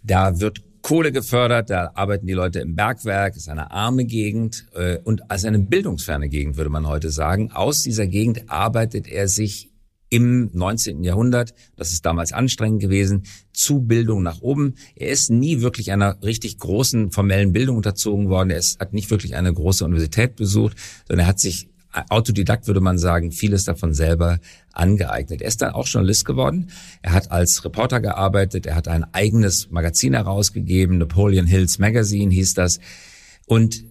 Da 0.04 0.40
wird 0.40 0.62
Kohle 0.82 1.12
gefördert, 1.12 1.70
da 1.70 1.92
arbeiten 1.94 2.26
die 2.26 2.34
Leute 2.34 2.60
im 2.60 2.76
Bergwerk, 2.76 3.36
ist 3.36 3.50
eine 3.50 3.72
arme 3.72 4.06
Gegend 4.06 4.66
äh, 4.74 4.98
und 5.04 5.30
als 5.30 5.46
eine 5.46 5.60
bildungsferne 5.60 6.28
Gegend, 6.28 6.58
würde 6.58 6.70
man 6.70 6.88
heute 6.88 7.12
sagen. 7.12 7.52
Aus 7.52 7.84
dieser 7.84 8.08
Gegend 8.08 8.50
arbeitet 8.50 9.08
er 9.08 9.28
sich 9.28 9.71
im 10.12 10.50
19. 10.54 11.04
Jahrhundert, 11.04 11.54
das 11.78 11.94
ist 11.94 12.06
damals 12.06 12.34
anstrengend 12.34 12.82
gewesen, 12.82 13.24
zu 13.54 13.82
Bildung 13.82 14.22
nach 14.22 14.42
oben. 14.42 14.76
Er 14.94 15.10
ist 15.10 15.32
nie 15.32 15.62
wirklich 15.62 15.92
einer 15.92 16.22
richtig 16.22 16.60
großen 16.60 17.12
formellen 17.12 17.54
Bildung 17.54 17.78
unterzogen 17.78 18.30
worden. 18.30 18.50
Er 18.50 18.62
hat 18.80 18.94
nicht 18.94 19.10
wirklich 19.10 19.36
eine 19.36 19.54
große 19.54 19.86
Universität 19.86 20.36
besucht, 20.36 20.78
sondern 21.08 21.26
er 21.26 21.30
hat 21.30 21.40
sich 21.40 21.70
Autodidakt 22.10 22.68
würde 22.68 22.80
man 22.80 22.98
sagen, 22.98 23.34
vieles 23.34 23.66
davon 23.66 23.94
selber 23.94 24.40
angeeignet. 24.72 25.42
Er 25.42 25.50
ist 25.50 25.62
dann 25.62 25.74
auch 25.74 25.88
Journalist 25.88 26.24
geworden. 26.24 26.70
Er 27.02 27.12
hat 27.12 27.32
als 27.32 27.66
Reporter 27.66 28.00
gearbeitet. 28.00 28.66
Er 28.66 28.76
hat 28.76 28.88
ein 28.88 29.04
eigenes 29.14 29.70
Magazin 29.72 30.14
herausgegeben. 30.14 31.00
Napoleon 31.00 31.48
Hills 31.48 31.80
Magazine 31.80 32.34
hieß 32.34 32.54
das. 32.54 32.80
Und 33.46 33.84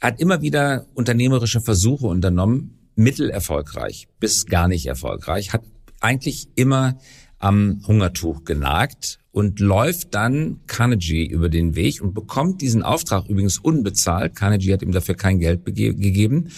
hat 0.00 0.20
immer 0.20 0.40
wieder 0.40 0.86
unternehmerische 0.94 1.60
Versuche 1.60 2.06
unternommen, 2.06 2.83
mittelerfolgreich 2.96 4.08
bis 4.20 4.46
gar 4.46 4.68
nicht 4.68 4.86
erfolgreich, 4.86 5.52
hat 5.52 5.62
eigentlich 6.00 6.48
immer 6.54 6.98
am 7.38 7.82
Hungertuch 7.86 8.44
genagt 8.44 9.18
und 9.32 9.60
läuft 9.60 10.14
dann 10.14 10.60
Carnegie 10.66 11.26
über 11.26 11.48
den 11.48 11.74
Weg 11.74 12.00
und 12.00 12.14
bekommt 12.14 12.60
diesen 12.60 12.82
Auftrag 12.82 13.28
übrigens 13.28 13.58
unbezahlt. 13.58 14.36
Carnegie 14.36 14.72
hat 14.72 14.82
ihm 14.82 14.92
dafür 14.92 15.16
kein 15.16 15.40
Geld 15.40 15.64
gegeben 15.64 16.50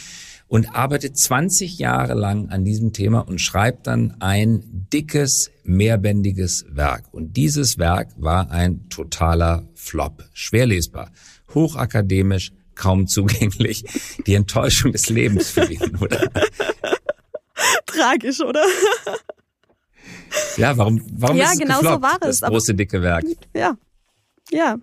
und 0.49 0.75
arbeitet 0.75 1.17
20 1.17 1.79
Jahre 1.79 2.15
lang 2.15 2.51
an 2.51 2.65
diesem 2.65 2.93
Thema 2.93 3.21
und 3.21 3.41
schreibt 3.41 3.87
dann 3.87 4.17
ein 4.21 4.63
dickes, 4.93 5.51
mehrbändiges 5.65 6.67
Werk. 6.71 7.13
Und 7.13 7.37
dieses 7.37 7.79
Werk 7.79 8.11
war 8.17 8.51
ein 8.51 8.89
totaler 8.89 9.67
Flop. 9.75 10.25
Schwer 10.33 10.67
lesbar, 10.67 11.11
hochakademisch, 11.53 12.53
kaum 12.77 13.07
zugänglich. 13.07 13.85
Die 14.27 14.35
Enttäuschung 14.35 14.93
des 14.93 15.09
Lebens 15.09 15.51
für 15.51 15.65
ihn, 15.65 15.97
oder? 15.97 16.31
Tragisch, 17.87 18.41
oder? 18.41 18.65
Ja, 20.57 20.77
warum, 20.77 21.03
warum 21.13 21.37
ja, 21.37 21.47
ist 21.47 21.55
es 21.55 21.59
genau 21.59 21.81
gefloppt, 21.81 21.97
so 21.97 22.03
war 22.03 22.29
es. 22.29 22.41
das 22.41 22.51
große, 22.51 22.75
dicke 22.75 23.03
Werk? 23.03 23.25
Ja, 23.55 23.77
ja. 24.51 24.77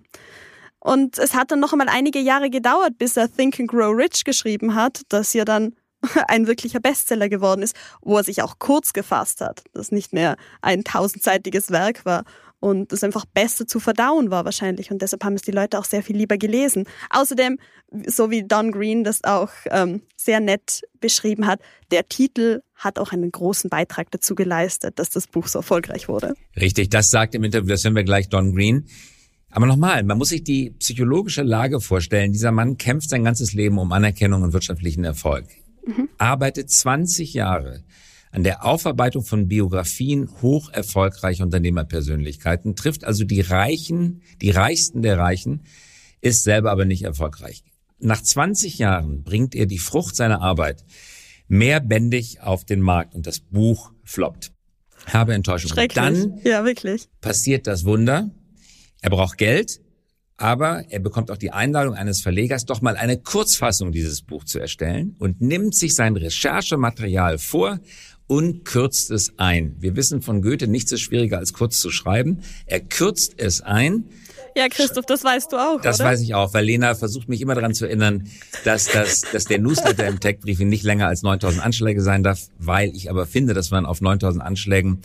Und 0.80 1.18
es 1.18 1.34
hat 1.34 1.50
dann 1.50 1.60
noch 1.60 1.72
einmal 1.72 1.88
einige 1.88 2.18
Jahre 2.18 2.50
gedauert, 2.50 2.98
bis 2.98 3.16
er 3.16 3.34
Think 3.34 3.58
and 3.58 3.70
Grow 3.70 3.96
Rich 3.96 4.24
geschrieben 4.24 4.74
hat, 4.74 5.02
das 5.08 5.32
ja 5.32 5.44
dann 5.44 5.74
ein 6.28 6.46
wirklicher 6.46 6.80
Bestseller 6.80 7.28
geworden 7.28 7.62
ist, 7.62 7.74
wo 8.02 8.18
er 8.18 8.24
sich 8.24 8.42
auch 8.42 8.58
kurz 8.58 8.92
gefasst 8.92 9.40
hat, 9.40 9.64
das 9.72 9.92
nicht 9.92 10.12
mehr 10.12 10.36
ein 10.60 10.84
tausendseitiges 10.84 11.70
Werk 11.70 12.04
war 12.04 12.24
und 12.64 12.92
das 12.92 13.04
einfach 13.04 13.26
besser 13.26 13.66
zu 13.66 13.78
verdauen 13.78 14.30
war 14.30 14.46
wahrscheinlich 14.46 14.90
und 14.90 15.02
deshalb 15.02 15.22
haben 15.22 15.34
es 15.34 15.42
die 15.42 15.50
Leute 15.50 15.78
auch 15.78 15.84
sehr 15.84 16.02
viel 16.02 16.16
lieber 16.16 16.38
gelesen. 16.38 16.84
Außerdem, 17.10 17.58
so 18.06 18.30
wie 18.30 18.42
Don 18.42 18.72
Green 18.72 19.04
das 19.04 19.22
auch 19.22 19.50
ähm, 19.70 20.00
sehr 20.16 20.40
nett 20.40 20.80
beschrieben 20.98 21.46
hat, 21.46 21.60
der 21.90 22.08
Titel 22.08 22.62
hat 22.74 22.98
auch 22.98 23.12
einen 23.12 23.30
großen 23.30 23.68
Beitrag 23.68 24.10
dazu 24.12 24.34
geleistet, 24.34 24.98
dass 24.98 25.10
das 25.10 25.26
Buch 25.26 25.46
so 25.46 25.58
erfolgreich 25.58 26.08
wurde. 26.08 26.32
Richtig, 26.58 26.88
das 26.88 27.10
sagt 27.10 27.34
im 27.34 27.44
Interview, 27.44 27.68
das 27.68 27.84
hören 27.84 27.96
wir 27.96 28.04
gleich 28.04 28.30
Don 28.30 28.54
Green. 28.54 28.86
Aber 29.50 29.66
nochmal, 29.66 30.02
man 30.02 30.16
muss 30.16 30.30
sich 30.30 30.42
die 30.42 30.70
psychologische 30.70 31.42
Lage 31.42 31.82
vorstellen. 31.82 32.32
Dieser 32.32 32.50
Mann 32.50 32.78
kämpft 32.78 33.10
sein 33.10 33.24
ganzes 33.24 33.52
Leben 33.52 33.76
um 33.76 33.92
Anerkennung 33.92 34.42
und 34.42 34.54
wirtschaftlichen 34.54 35.04
Erfolg. 35.04 35.44
Mhm. 35.86 36.08
Arbeitet 36.16 36.70
20 36.70 37.34
Jahre 37.34 37.84
an 38.34 38.42
der 38.42 38.64
Aufarbeitung 38.64 39.22
von 39.22 39.46
Biografien 39.46 40.28
hoch 40.42 40.68
erfolgreicher 40.68 41.44
Unternehmerpersönlichkeiten, 41.44 42.74
trifft 42.74 43.04
also 43.04 43.22
die 43.22 43.40
Reichen, 43.40 44.22
die 44.42 44.50
Reichsten 44.50 45.02
der 45.02 45.18
Reichen, 45.18 45.62
ist 46.20 46.42
selber 46.42 46.72
aber 46.72 46.84
nicht 46.84 47.04
erfolgreich. 47.04 47.62
Nach 48.00 48.20
20 48.20 48.78
Jahren 48.78 49.22
bringt 49.22 49.54
er 49.54 49.66
die 49.66 49.78
Frucht 49.78 50.16
seiner 50.16 50.42
Arbeit 50.42 50.84
mehrbändig 51.46 52.40
auf 52.40 52.64
den 52.64 52.80
Markt 52.80 53.14
und 53.14 53.28
das 53.28 53.38
Buch 53.38 53.92
floppt. 54.02 54.50
Habe 55.06 55.32
Enttäuschung. 55.32 55.70
Dann 55.94 56.40
ja, 56.42 56.64
wirklich. 56.64 57.06
passiert 57.20 57.68
das 57.68 57.84
Wunder. 57.84 58.30
Er 59.00 59.10
braucht 59.10 59.38
Geld, 59.38 59.80
aber 60.36 60.84
er 60.88 60.98
bekommt 60.98 61.30
auch 61.30 61.36
die 61.36 61.52
Einladung 61.52 61.94
eines 61.94 62.20
Verlegers, 62.20 62.64
doch 62.64 62.80
mal 62.80 62.96
eine 62.96 63.18
Kurzfassung 63.18 63.92
dieses 63.92 64.22
Buch 64.22 64.44
zu 64.44 64.58
erstellen 64.58 65.14
und 65.20 65.40
nimmt 65.40 65.76
sich 65.76 65.94
sein 65.94 66.16
Recherchematerial 66.16 67.38
vor 67.38 67.78
und 68.26 68.64
kürzt 68.64 69.10
es 69.10 69.38
ein. 69.38 69.76
Wir 69.78 69.96
wissen 69.96 70.22
von 70.22 70.42
Goethe, 70.42 70.66
nichts 70.66 70.92
ist 70.92 71.02
schwieriger 71.02 71.38
als 71.38 71.52
kurz 71.52 71.80
zu 71.80 71.90
schreiben. 71.90 72.42
Er 72.66 72.80
kürzt 72.80 73.34
es 73.36 73.60
ein. 73.60 74.04
Ja, 74.56 74.68
Christoph, 74.68 75.04
das 75.06 75.24
weißt 75.24 75.52
du 75.52 75.56
auch. 75.56 75.80
Das 75.80 76.00
oder? 76.00 76.10
weiß 76.10 76.20
ich 76.20 76.34
auch, 76.34 76.54
weil 76.54 76.64
Lena 76.64 76.94
versucht 76.94 77.28
mich 77.28 77.40
immer 77.40 77.54
daran 77.54 77.74
zu 77.74 77.86
erinnern, 77.86 78.28
dass, 78.64 78.86
dass, 78.86 79.22
dass 79.22 79.44
der 79.44 79.58
Newsletter 79.58 80.06
im 80.06 80.20
Tech-Briefing 80.20 80.68
nicht 80.68 80.84
länger 80.84 81.08
als 81.08 81.22
9000 81.22 81.64
Anschläge 81.64 82.00
sein 82.02 82.22
darf, 82.22 82.48
weil 82.58 82.94
ich 82.94 83.10
aber 83.10 83.26
finde, 83.26 83.52
dass 83.52 83.70
man 83.70 83.84
auf 83.84 84.00
9000 84.00 84.42
Anschlägen 84.42 85.00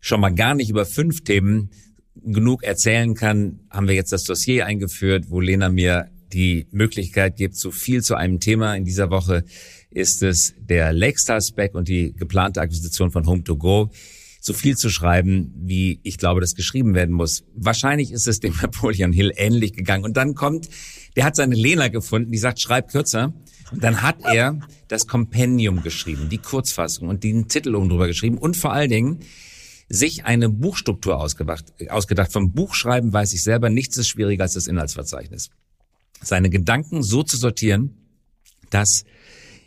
schon 0.00 0.20
mal 0.20 0.34
gar 0.34 0.54
nicht 0.54 0.70
über 0.70 0.84
fünf 0.84 1.22
Themen 1.22 1.70
genug 2.16 2.64
erzählen 2.64 3.14
kann, 3.14 3.60
haben 3.70 3.86
wir 3.86 3.94
jetzt 3.94 4.12
das 4.12 4.24
Dossier 4.24 4.66
eingeführt, 4.66 5.26
wo 5.28 5.40
Lena 5.40 5.68
mir 5.68 6.08
die 6.32 6.66
Möglichkeit 6.70 7.36
gibt, 7.36 7.56
so 7.56 7.70
viel 7.70 8.02
zu 8.02 8.14
einem 8.14 8.40
Thema 8.40 8.74
in 8.74 8.84
dieser 8.84 9.10
Woche 9.10 9.44
ist 9.90 10.22
es 10.22 10.54
der 10.58 10.92
Lakestar 10.92 11.40
Spec 11.40 11.74
und 11.74 11.88
die 11.88 12.12
geplante 12.12 12.60
Akquisition 12.60 13.10
von 13.10 13.24
Home2Go 13.24 13.90
so 14.40 14.52
viel 14.52 14.76
zu 14.76 14.88
schreiben, 14.88 15.52
wie 15.56 16.00
ich 16.02 16.16
glaube, 16.16 16.40
das 16.40 16.54
geschrieben 16.54 16.94
werden 16.94 17.14
muss. 17.14 17.44
Wahrscheinlich 17.54 18.12
ist 18.12 18.26
es 18.26 18.40
dem 18.40 18.54
Napoleon 18.62 19.12
Hill 19.12 19.32
ähnlich 19.36 19.72
gegangen. 19.72 20.04
Und 20.04 20.16
dann 20.16 20.34
kommt, 20.34 20.68
der 21.16 21.24
hat 21.24 21.36
seine 21.36 21.54
Lena 21.54 21.88
gefunden, 21.88 22.30
die 22.30 22.38
sagt, 22.38 22.60
schreib 22.60 22.88
kürzer. 22.88 23.34
Und 23.70 23.84
dann 23.84 24.00
hat 24.02 24.22
er 24.24 24.60
das 24.88 25.06
Kompendium 25.06 25.82
geschrieben, 25.82 26.28
die 26.30 26.38
Kurzfassung 26.38 27.08
und 27.08 27.24
den 27.24 27.48
Titel 27.48 27.74
oben 27.74 27.90
drüber 27.90 28.06
geschrieben 28.06 28.38
und 28.38 28.56
vor 28.56 28.72
allen 28.72 28.88
Dingen 28.88 29.18
sich 29.90 30.24
eine 30.24 30.48
Buchstruktur 30.48 31.18
ausgedacht. 31.18 32.32
Vom 32.32 32.52
Buchschreiben 32.52 33.12
weiß 33.12 33.32
ich 33.34 33.42
selber, 33.42 33.68
nichts 33.68 33.98
ist 33.98 34.08
schwieriger 34.08 34.44
als 34.44 34.54
das 34.54 34.66
Inhaltsverzeichnis. 34.66 35.50
Seine 36.22 36.50
Gedanken 36.50 37.02
so 37.02 37.22
zu 37.22 37.36
sortieren, 37.36 37.96
dass 38.70 39.04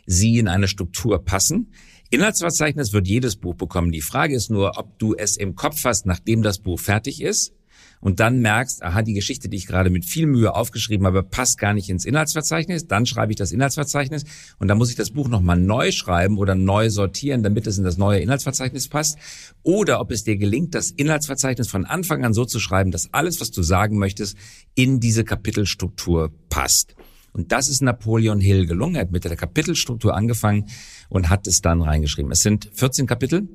sie 0.06 0.38
in 0.38 0.48
eine 0.48 0.68
Struktur 0.68 1.24
passen. 1.24 1.72
Inhaltsverzeichnis 2.10 2.92
wird 2.92 3.08
jedes 3.08 3.36
Buch 3.36 3.54
bekommen. 3.54 3.90
Die 3.90 4.02
Frage 4.02 4.34
ist 4.34 4.50
nur, 4.50 4.78
ob 4.78 4.98
du 4.98 5.14
es 5.14 5.36
im 5.36 5.54
Kopf 5.54 5.84
hast, 5.84 6.06
nachdem 6.06 6.42
das 6.42 6.58
Buch 6.58 6.78
fertig 6.78 7.22
ist 7.22 7.54
und 8.02 8.18
dann 8.18 8.40
merkst, 8.40 8.82
aha, 8.82 9.02
die 9.02 9.14
Geschichte, 9.14 9.48
die 9.48 9.56
ich 9.56 9.66
gerade 9.68 9.88
mit 9.88 10.04
viel 10.04 10.26
Mühe 10.26 10.54
aufgeschrieben 10.54 11.06
habe, 11.06 11.22
passt 11.22 11.56
gar 11.56 11.72
nicht 11.72 11.88
ins 11.88 12.04
Inhaltsverzeichnis. 12.04 12.88
Dann 12.88 13.06
schreibe 13.06 13.30
ich 13.32 13.36
das 13.36 13.52
Inhaltsverzeichnis 13.52 14.24
und 14.58 14.66
dann 14.66 14.76
muss 14.76 14.90
ich 14.90 14.96
das 14.96 15.12
Buch 15.12 15.28
nochmal 15.28 15.56
neu 15.56 15.92
schreiben 15.92 16.36
oder 16.36 16.56
neu 16.56 16.90
sortieren, 16.90 17.44
damit 17.44 17.68
es 17.68 17.78
in 17.78 17.84
das 17.84 17.98
neue 17.98 18.18
Inhaltsverzeichnis 18.18 18.88
passt. 18.88 19.16
Oder 19.62 20.00
ob 20.00 20.10
es 20.10 20.24
dir 20.24 20.36
gelingt, 20.36 20.74
das 20.74 20.90
Inhaltsverzeichnis 20.90 21.68
von 21.68 21.84
Anfang 21.84 22.24
an 22.24 22.34
so 22.34 22.44
zu 22.44 22.58
schreiben, 22.58 22.90
dass 22.90 23.14
alles, 23.14 23.40
was 23.40 23.52
du 23.52 23.62
sagen 23.62 23.98
möchtest, 23.98 24.36
in 24.74 24.98
diese 24.98 25.22
Kapitelstruktur 25.22 26.32
passt. 26.48 26.96
Und 27.32 27.52
das 27.52 27.68
ist 27.68 27.82
Napoleon 27.82 28.40
Hill 28.40 28.66
gelungen. 28.66 28.96
Er 28.96 29.02
hat 29.02 29.12
mit 29.12 29.24
der 29.24 29.36
Kapitelstruktur 29.36 30.14
angefangen 30.14 30.66
und 31.08 31.30
hat 31.30 31.46
es 31.46 31.60
dann 31.60 31.80
reingeschrieben. 31.80 32.32
Es 32.32 32.42
sind 32.42 32.68
14 32.74 33.06
Kapitel. 33.06 33.48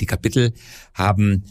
Die 0.00 0.06
Kapitel 0.06 0.52
haben 0.94 1.44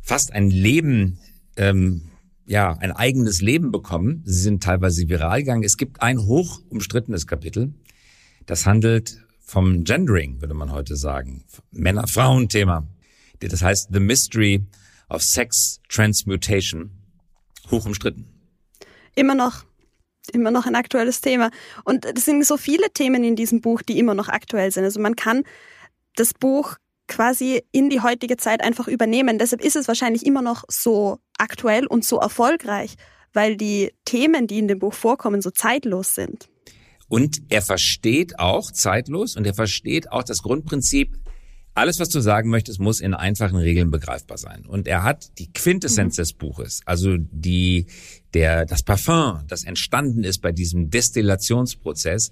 fast 0.00 0.32
ein 0.32 0.50
Leben, 0.50 1.18
ähm, 1.56 2.10
ja, 2.46 2.72
ein 2.72 2.92
eigenes 2.92 3.40
Leben 3.40 3.70
bekommen. 3.70 4.22
Sie 4.24 4.40
sind 4.40 4.62
teilweise 4.62 5.08
viral 5.08 5.40
gegangen. 5.40 5.62
Es 5.62 5.76
gibt 5.76 6.02
ein 6.02 6.18
hoch 6.26 6.60
umstrittenes 6.68 7.26
Kapitel. 7.26 7.72
Das 8.46 8.66
handelt 8.66 9.24
vom 9.40 9.84
Gendering, 9.84 10.40
würde 10.40 10.54
man 10.54 10.72
heute 10.72 10.96
sagen. 10.96 11.44
Männer-Frauen-Thema. 11.70 12.86
Das 13.40 13.62
heißt 13.62 13.88
The 13.92 14.00
Mystery 14.00 14.66
of 15.08 15.22
Sex 15.22 15.80
Transmutation. 15.88 16.90
Hoch 17.70 17.86
umstritten. 17.86 18.26
Immer 19.14 19.34
noch 19.34 19.64
immer 20.32 20.50
noch 20.50 20.66
ein 20.66 20.74
aktuelles 20.74 21.20
Thema. 21.20 21.50
Und 21.84 22.06
es 22.06 22.24
sind 22.24 22.44
so 22.46 22.56
viele 22.56 22.90
Themen 22.92 23.24
in 23.24 23.36
diesem 23.36 23.60
Buch, 23.60 23.82
die 23.82 23.98
immer 23.98 24.14
noch 24.14 24.28
aktuell 24.28 24.70
sind. 24.70 24.84
Also 24.84 25.00
man 25.00 25.16
kann 25.16 25.44
das 26.16 26.32
Buch 26.34 26.76
quasi 27.06 27.62
in 27.72 27.90
die 27.90 28.00
heutige 28.00 28.36
Zeit 28.36 28.62
einfach 28.62 28.88
übernehmen. 28.88 29.38
Deshalb 29.38 29.62
ist 29.62 29.76
es 29.76 29.88
wahrscheinlich 29.88 30.24
immer 30.24 30.42
noch 30.42 30.64
so 30.68 31.18
aktuell 31.38 31.86
und 31.86 32.04
so 32.04 32.18
erfolgreich, 32.18 32.94
weil 33.32 33.56
die 33.56 33.92
Themen, 34.04 34.46
die 34.46 34.58
in 34.58 34.68
dem 34.68 34.78
Buch 34.78 34.94
vorkommen, 34.94 35.42
so 35.42 35.50
zeitlos 35.50 36.14
sind. 36.14 36.48
Und 37.08 37.42
er 37.48 37.62
versteht 37.62 38.38
auch 38.38 38.70
zeitlos 38.70 39.36
und 39.36 39.46
er 39.46 39.54
versteht 39.54 40.10
auch 40.10 40.22
das 40.22 40.42
Grundprinzip, 40.42 41.18
alles, 41.74 41.98
was 41.98 42.08
du 42.08 42.20
sagen 42.20 42.50
möchtest, 42.50 42.78
muss 42.78 43.00
in 43.00 43.14
einfachen 43.14 43.56
Regeln 43.56 43.90
begreifbar 43.90 44.38
sein. 44.38 44.64
Und 44.64 44.86
er 44.86 45.02
hat 45.02 45.38
die 45.38 45.52
Quintessenz 45.52 46.16
mhm. 46.16 46.22
des 46.22 46.32
Buches, 46.32 46.80
also 46.86 47.16
die, 47.18 47.86
der, 48.32 48.64
das 48.64 48.84
Parfum, 48.84 49.40
das 49.48 49.64
entstanden 49.64 50.22
ist 50.22 50.40
bei 50.40 50.52
diesem 50.52 50.90
Destillationsprozess, 50.90 52.30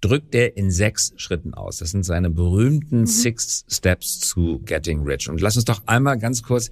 drückt 0.00 0.34
er 0.34 0.56
in 0.56 0.70
sechs 0.70 1.12
Schritten 1.16 1.54
aus. 1.54 1.78
Das 1.78 1.90
sind 1.90 2.04
seine 2.04 2.30
berühmten 2.30 3.00
mhm. 3.00 3.06
Six 3.06 3.64
Steps 3.68 4.20
to 4.30 4.60
Getting 4.60 5.02
Rich. 5.02 5.28
Und 5.28 5.40
lass 5.40 5.56
uns 5.56 5.64
doch 5.64 5.82
einmal 5.86 6.18
ganz 6.18 6.42
kurz 6.42 6.70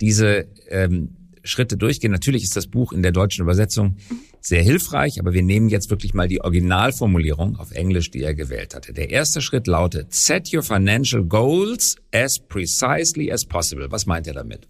diese 0.00 0.48
ähm, 0.68 1.16
Schritte 1.44 1.76
durchgehen. 1.76 2.12
Natürlich 2.12 2.42
ist 2.42 2.56
das 2.56 2.66
Buch 2.66 2.92
in 2.92 3.02
der 3.02 3.12
deutschen 3.12 3.42
Übersetzung 3.42 3.96
sehr 4.40 4.62
hilfreich, 4.62 5.20
aber 5.20 5.32
wir 5.32 5.42
nehmen 5.42 5.68
jetzt 5.68 5.90
wirklich 5.90 6.14
mal 6.14 6.28
die 6.28 6.40
Originalformulierung 6.40 7.56
auf 7.56 7.72
Englisch, 7.72 8.10
die 8.10 8.22
er 8.22 8.34
gewählt 8.34 8.74
hatte. 8.74 8.92
Der 8.92 9.10
erste 9.10 9.40
Schritt 9.40 9.66
lautet, 9.66 10.14
set 10.14 10.52
your 10.52 10.62
financial 10.62 11.24
goals 11.24 11.96
as 12.12 12.38
precisely 12.38 13.30
as 13.30 13.44
possible. 13.44 13.90
Was 13.90 14.06
meint 14.06 14.26
er 14.26 14.34
damit? 14.34 14.68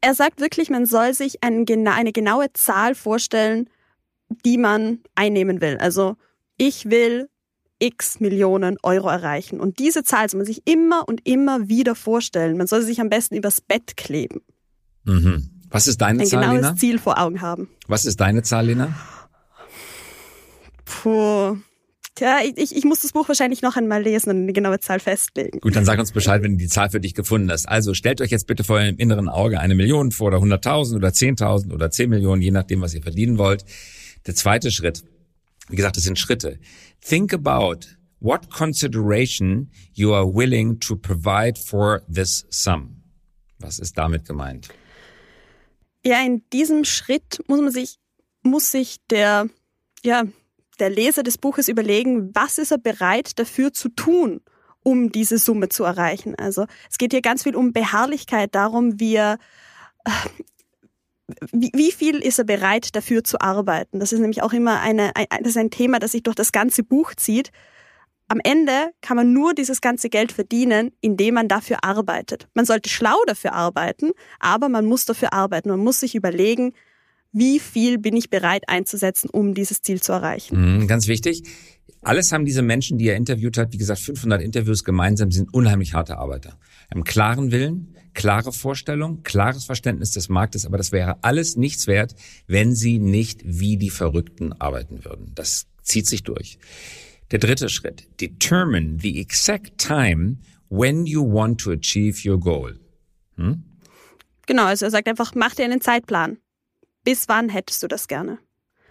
Er 0.00 0.14
sagt 0.14 0.40
wirklich, 0.40 0.70
man 0.70 0.86
soll 0.86 1.14
sich 1.14 1.44
eine 1.44 1.64
genaue 2.12 2.52
Zahl 2.54 2.96
vorstellen, 2.96 3.68
die 4.44 4.58
man 4.58 4.98
einnehmen 5.14 5.60
will. 5.60 5.76
Also 5.78 6.16
ich 6.56 6.90
will 6.90 7.28
x 7.78 8.20
Millionen 8.20 8.76
Euro 8.82 9.08
erreichen. 9.08 9.58
Und 9.58 9.80
diese 9.80 10.04
Zahl 10.04 10.28
soll 10.30 10.38
man 10.38 10.46
sich 10.46 10.62
immer 10.66 11.08
und 11.08 11.26
immer 11.26 11.68
wieder 11.68 11.94
vorstellen. 11.94 12.56
Man 12.56 12.68
soll 12.68 12.80
sie 12.82 12.88
sich 12.88 13.00
am 13.00 13.08
besten 13.08 13.34
übers 13.34 13.60
Bett 13.60 13.96
kleben. 13.96 14.40
Mhm. 15.04 15.50
Was 15.68 15.86
ist 15.86 16.00
deine 16.00 16.22
ein 16.22 16.26
Zahl, 16.26 16.42
genaues 16.42 16.62
Lena? 16.62 16.76
Ziel 16.76 16.98
vor 16.98 17.18
Augen 17.18 17.40
haben. 17.40 17.68
Was 17.88 18.04
ist 18.04 18.20
deine 18.20 18.42
Zahl, 18.42 18.66
Lena? 18.66 18.94
Puh. 20.84 21.56
Tja, 22.14 22.40
ich, 22.44 22.76
ich 22.76 22.84
muss 22.84 23.00
das 23.00 23.12
Buch 23.12 23.26
wahrscheinlich 23.26 23.62
noch 23.62 23.76
einmal 23.76 24.02
lesen 24.02 24.30
und 24.30 24.36
eine 24.42 24.52
genaue 24.52 24.78
Zahl 24.80 25.00
festlegen. 25.00 25.60
Gut, 25.60 25.74
dann 25.74 25.86
sag 25.86 25.98
uns 25.98 26.12
Bescheid, 26.12 26.42
wenn 26.42 26.52
du 26.52 26.58
die 26.58 26.68
Zahl 26.68 26.90
für 26.90 27.00
dich 27.00 27.14
gefunden 27.14 27.50
hast. 27.50 27.66
Also 27.66 27.94
stellt 27.94 28.20
euch 28.20 28.30
jetzt 28.30 28.46
bitte 28.46 28.64
vor 28.64 28.76
eurem 28.76 28.96
inneren 28.98 29.30
Auge 29.30 29.58
eine 29.58 29.74
Million 29.74 30.12
vor 30.12 30.28
oder 30.28 30.36
100.000 30.36 30.96
oder 30.96 31.08
10.000 31.08 31.72
oder 31.72 31.90
10 31.90 32.10
Millionen, 32.10 32.42
je 32.42 32.50
nachdem, 32.50 32.82
was 32.82 32.92
ihr 32.92 33.02
verdienen 33.02 33.38
wollt. 33.38 33.64
Der 34.26 34.34
zweite 34.34 34.70
Schritt, 34.70 35.04
wie 35.72 35.76
gesagt, 35.76 35.96
das 35.96 36.04
sind 36.04 36.18
Schritte. 36.18 36.58
Think 37.00 37.32
about 37.32 37.86
what 38.20 38.50
consideration 38.50 39.70
you 39.94 40.14
are 40.14 40.26
willing 40.26 40.78
to 40.80 40.96
provide 40.96 41.58
for 41.58 42.02
this 42.12 42.46
sum. 42.50 43.02
Was 43.58 43.78
ist 43.78 43.96
damit 43.96 44.26
gemeint? 44.26 44.68
Ja, 46.04 46.20
in 46.20 46.42
diesem 46.52 46.84
Schritt 46.84 47.42
muss 47.48 47.60
man 47.60 47.72
sich, 47.72 47.98
muss 48.42 48.70
sich 48.70 48.98
der, 49.08 49.48
ja, 50.04 50.24
der 50.78 50.90
Leser 50.90 51.22
des 51.22 51.38
Buches 51.38 51.68
überlegen, 51.68 52.34
was 52.34 52.58
ist 52.58 52.70
er 52.72 52.78
bereit 52.78 53.38
dafür 53.38 53.72
zu 53.72 53.88
tun, 53.88 54.42
um 54.82 55.10
diese 55.10 55.38
Summe 55.38 55.70
zu 55.70 55.84
erreichen. 55.84 56.34
Also 56.34 56.66
es 56.90 56.98
geht 56.98 57.12
hier 57.12 57.22
ganz 57.22 57.44
viel 57.44 57.56
um 57.56 57.72
Beharrlichkeit, 57.72 58.54
darum, 58.54 59.00
wir 59.00 59.38
wie, 61.52 61.70
wie 61.74 61.92
viel 61.92 62.16
ist 62.16 62.38
er 62.38 62.44
bereit 62.44 62.94
dafür 62.94 63.24
zu 63.24 63.40
arbeiten? 63.40 64.00
Das 64.00 64.12
ist 64.12 64.20
nämlich 64.20 64.42
auch 64.42 64.52
immer 64.52 64.80
eine, 64.80 65.14
ein, 65.16 65.26
das 65.40 65.50
ist 65.50 65.56
ein 65.56 65.70
Thema, 65.70 65.98
das 65.98 66.12
sich 66.12 66.22
durch 66.22 66.36
das 66.36 66.52
ganze 66.52 66.82
Buch 66.82 67.14
zieht. 67.14 67.50
Am 68.28 68.40
Ende 68.42 68.92
kann 69.02 69.16
man 69.16 69.32
nur 69.32 69.52
dieses 69.52 69.80
ganze 69.80 70.08
Geld 70.08 70.32
verdienen, 70.32 70.92
indem 71.00 71.34
man 71.34 71.48
dafür 71.48 71.84
arbeitet. 71.84 72.48
Man 72.54 72.64
sollte 72.64 72.88
schlau 72.88 73.16
dafür 73.26 73.52
arbeiten, 73.52 74.12
aber 74.40 74.68
man 74.68 74.86
muss 74.86 75.04
dafür 75.04 75.32
arbeiten. 75.32 75.68
Man 75.68 75.80
muss 75.80 76.00
sich 76.00 76.14
überlegen, 76.14 76.72
wie 77.32 77.58
viel 77.58 77.98
bin 77.98 78.16
ich 78.16 78.30
bereit 78.30 78.64
einzusetzen, 78.68 79.28
um 79.30 79.54
dieses 79.54 79.82
Ziel 79.82 80.00
zu 80.00 80.12
erreichen. 80.12 80.78
Mhm, 80.78 80.86
ganz 80.86 81.08
wichtig. 81.08 81.42
Alles 82.02 82.32
haben 82.32 82.44
diese 82.44 82.62
Menschen, 82.62 82.98
die 82.98 83.08
er 83.08 83.16
interviewt 83.16 83.56
hat, 83.58 83.72
wie 83.72 83.78
gesagt, 83.78 84.00
500 84.00 84.42
Interviews 84.42 84.84
gemeinsam, 84.84 85.30
sind 85.30 85.52
unheimlich 85.52 85.94
harte 85.94 86.18
Arbeiter. 86.18 86.58
Haben 86.90 87.04
klaren 87.04 87.52
Willen, 87.52 87.94
klare 88.14 88.52
Vorstellung, 88.52 89.22
klares 89.22 89.64
Verständnis 89.64 90.10
des 90.10 90.28
Marktes, 90.28 90.66
aber 90.66 90.76
das 90.76 90.92
wäre 90.92 91.22
alles 91.22 91.56
nichts 91.56 91.86
wert, 91.86 92.14
wenn 92.46 92.74
sie 92.74 92.98
nicht 92.98 93.40
wie 93.44 93.76
die 93.76 93.90
Verrückten 93.90 94.52
arbeiten 94.52 95.04
würden. 95.04 95.32
Das 95.34 95.66
zieht 95.82 96.06
sich 96.06 96.22
durch. 96.22 96.58
Der 97.30 97.38
dritte 97.38 97.68
Schritt. 97.68 98.08
Determine 98.20 98.98
the 99.00 99.20
exact 99.20 99.78
time 99.78 100.38
when 100.68 101.06
you 101.06 101.22
want 101.22 101.60
to 101.60 101.72
achieve 101.72 102.28
your 102.28 102.38
goal. 102.38 102.78
Hm? 103.36 103.64
Genau, 104.46 104.64
also 104.64 104.84
er 104.84 104.90
sagt 104.90 105.08
einfach, 105.08 105.34
mach 105.34 105.54
dir 105.54 105.64
einen 105.64 105.80
Zeitplan. 105.80 106.38
Bis 107.04 107.28
wann 107.28 107.48
hättest 107.48 107.82
du 107.82 107.88
das 107.88 108.08
gerne? 108.08 108.38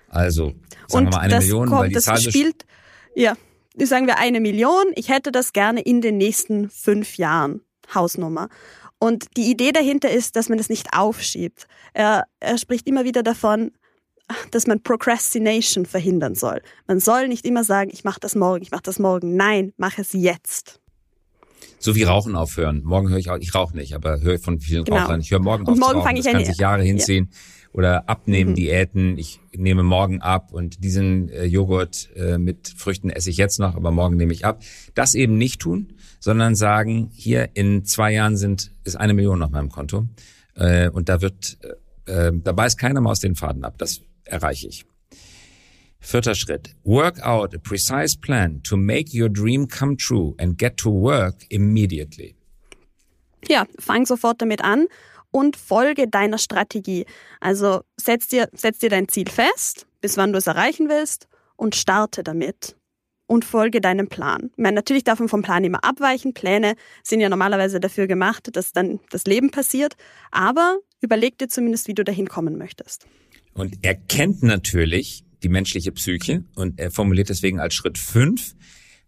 Also, 0.07 0.53
sagen 0.87 1.05
Und 1.07 1.13
wir 1.13 1.17
mal 1.17 1.19
eine 1.19 1.39
Million, 1.39 1.67
kommt, 1.67 1.81
weil 1.81 1.87
die 1.89 1.95
das 1.95 2.05
Zahl 2.05 2.19
spielt, 2.19 2.65
ja, 3.15 3.37
sagen 3.77 4.07
wir 4.07 4.17
eine 4.17 4.39
Million. 4.39 4.85
Ich 4.95 5.09
hätte 5.09 5.31
das 5.31 5.53
gerne 5.53 5.81
in 5.81 6.01
den 6.01 6.17
nächsten 6.17 6.69
fünf 6.69 7.17
Jahren. 7.17 7.61
Hausnummer. 7.93 8.49
Und 9.03 9.35
die 9.35 9.49
Idee 9.49 9.71
dahinter 9.71 10.11
ist, 10.11 10.35
dass 10.35 10.47
man 10.47 10.59
das 10.59 10.69
nicht 10.69 10.93
aufschiebt. 10.95 11.67
Er, 11.93 12.25
er 12.39 12.59
spricht 12.59 12.87
immer 12.87 13.03
wieder 13.03 13.23
davon, 13.23 13.71
dass 14.51 14.67
man 14.67 14.83
Procrastination 14.83 15.87
verhindern 15.87 16.35
soll. 16.35 16.61
Man 16.85 16.99
soll 16.99 17.27
nicht 17.27 17.43
immer 17.43 17.63
sagen, 17.63 17.89
ich 17.91 18.03
mache 18.03 18.19
das 18.19 18.35
morgen, 18.35 18.61
ich 18.61 18.69
mache 18.69 18.83
das 18.83 18.99
morgen. 18.99 19.35
Nein, 19.35 19.73
mach 19.77 19.97
es 19.97 20.13
jetzt. 20.13 20.79
So 21.79 21.95
wie 21.95 22.03
Rauchen 22.03 22.35
aufhören. 22.35 22.83
Morgen 22.83 23.09
höre 23.09 23.17
ich 23.17 23.31
auch, 23.31 23.39
ich 23.39 23.55
rauche 23.55 23.75
nicht, 23.75 23.95
aber 23.95 24.21
höre 24.21 24.37
von 24.37 24.59
vielen 24.59 24.83
genau. 24.83 24.99
Rauchern. 24.99 25.21
Ich 25.21 25.31
höre 25.31 25.41
morgen 25.41 25.65
auf 25.67 25.79
morgen 25.79 25.93
zu 25.93 25.97
rauchen. 25.97 26.17
Ich 26.17 26.23
das 26.23 26.33
kann 26.33 26.45
sich 26.45 26.57
Jahre 26.57 26.83
hinziehen. 26.83 27.29
Ja. 27.31 27.37
Oder 27.73 28.09
abnehmen, 28.09 28.51
Mhm. 28.51 28.55
Diäten. 28.55 29.17
Ich 29.17 29.39
nehme 29.55 29.83
morgen 29.83 30.21
ab 30.21 30.51
und 30.51 30.83
diesen 30.83 31.29
äh, 31.29 31.45
Joghurt 31.45 32.09
äh, 32.15 32.37
mit 32.37 32.73
Früchten 32.75 33.09
esse 33.09 33.29
ich 33.29 33.37
jetzt 33.37 33.59
noch, 33.59 33.75
aber 33.75 33.91
morgen 33.91 34.17
nehme 34.17 34.33
ich 34.33 34.43
ab. 34.45 34.61
Das 34.93 35.15
eben 35.15 35.37
nicht 35.37 35.61
tun, 35.61 35.93
sondern 36.19 36.55
sagen, 36.55 37.09
hier 37.13 37.49
in 37.53 37.85
zwei 37.85 38.11
Jahren 38.13 38.35
sind, 38.35 38.71
ist 38.83 38.97
eine 38.97 39.13
Million 39.13 39.41
auf 39.41 39.51
meinem 39.51 39.69
Konto. 39.69 40.07
Äh, 40.55 40.89
und 40.89 41.07
da 41.07 41.21
wird, 41.21 41.57
äh, 42.05 42.27
äh, 42.27 42.31
da 42.43 42.51
beißt 42.51 42.77
keiner 42.77 42.99
mal 42.99 43.11
aus 43.11 43.21
den 43.21 43.35
Faden 43.35 43.63
ab. 43.63 43.75
Das 43.77 44.01
erreiche 44.25 44.67
ich. 44.67 44.85
Vierter 46.03 46.35
Schritt. 46.35 46.75
Work 46.83 47.21
out 47.25 47.53
a 47.55 47.59
precise 47.59 48.17
plan 48.19 48.61
to 48.63 48.75
make 48.75 49.11
your 49.17 49.29
dream 49.29 49.67
come 49.67 49.95
true 49.95 50.33
and 50.39 50.57
get 50.57 50.75
to 50.77 50.89
work 50.91 51.45
immediately. 51.49 52.35
Ja, 53.47 53.65
fang 53.79 54.05
sofort 54.05 54.41
damit 54.41 54.63
an 54.63 54.87
und 55.31 55.55
folge 55.55 56.07
deiner 56.07 56.37
Strategie. 56.37 57.05
Also 57.39 57.81
setz 57.97 58.27
dir, 58.27 58.49
setz 58.53 58.79
dir 58.79 58.89
dein 58.89 59.07
Ziel 59.07 59.29
fest, 59.29 59.87
bis 60.01 60.17
wann 60.17 60.31
du 60.31 60.37
es 60.37 60.47
erreichen 60.47 60.89
willst 60.89 61.27
und 61.55 61.75
starte 61.75 62.23
damit. 62.23 62.75
Und 63.27 63.45
folge 63.45 63.79
deinem 63.79 64.09
Plan. 64.09 64.49
Ich 64.51 64.61
meine, 64.61 64.75
natürlich 64.75 65.05
darf 65.05 65.19
man 65.19 65.29
vom 65.29 65.41
Plan 65.41 65.63
immer 65.63 65.85
abweichen. 65.85 66.33
Pläne 66.33 66.75
sind 67.01 67.21
ja 67.21 67.29
normalerweise 67.29 67.79
dafür 67.79 68.05
gemacht, 68.05 68.49
dass 68.51 68.73
dann 68.73 68.99
das 69.09 69.23
Leben 69.23 69.51
passiert. 69.51 69.95
Aber 70.31 70.79
überleg 70.99 71.37
dir 71.37 71.47
zumindest, 71.47 71.87
wie 71.87 71.93
du 71.93 72.03
dahin 72.03 72.27
kommen 72.27 72.57
möchtest. 72.57 73.07
Und 73.53 73.77
er 73.83 73.95
kennt 73.95 74.43
natürlich 74.43 75.23
die 75.43 75.49
menschliche 75.49 75.93
Psyche 75.93 76.43
und 76.55 76.77
er 76.77 76.91
formuliert 76.91 77.29
deswegen 77.29 77.61
als 77.61 77.73
Schritt 77.73 77.97
fünf, 77.97 78.53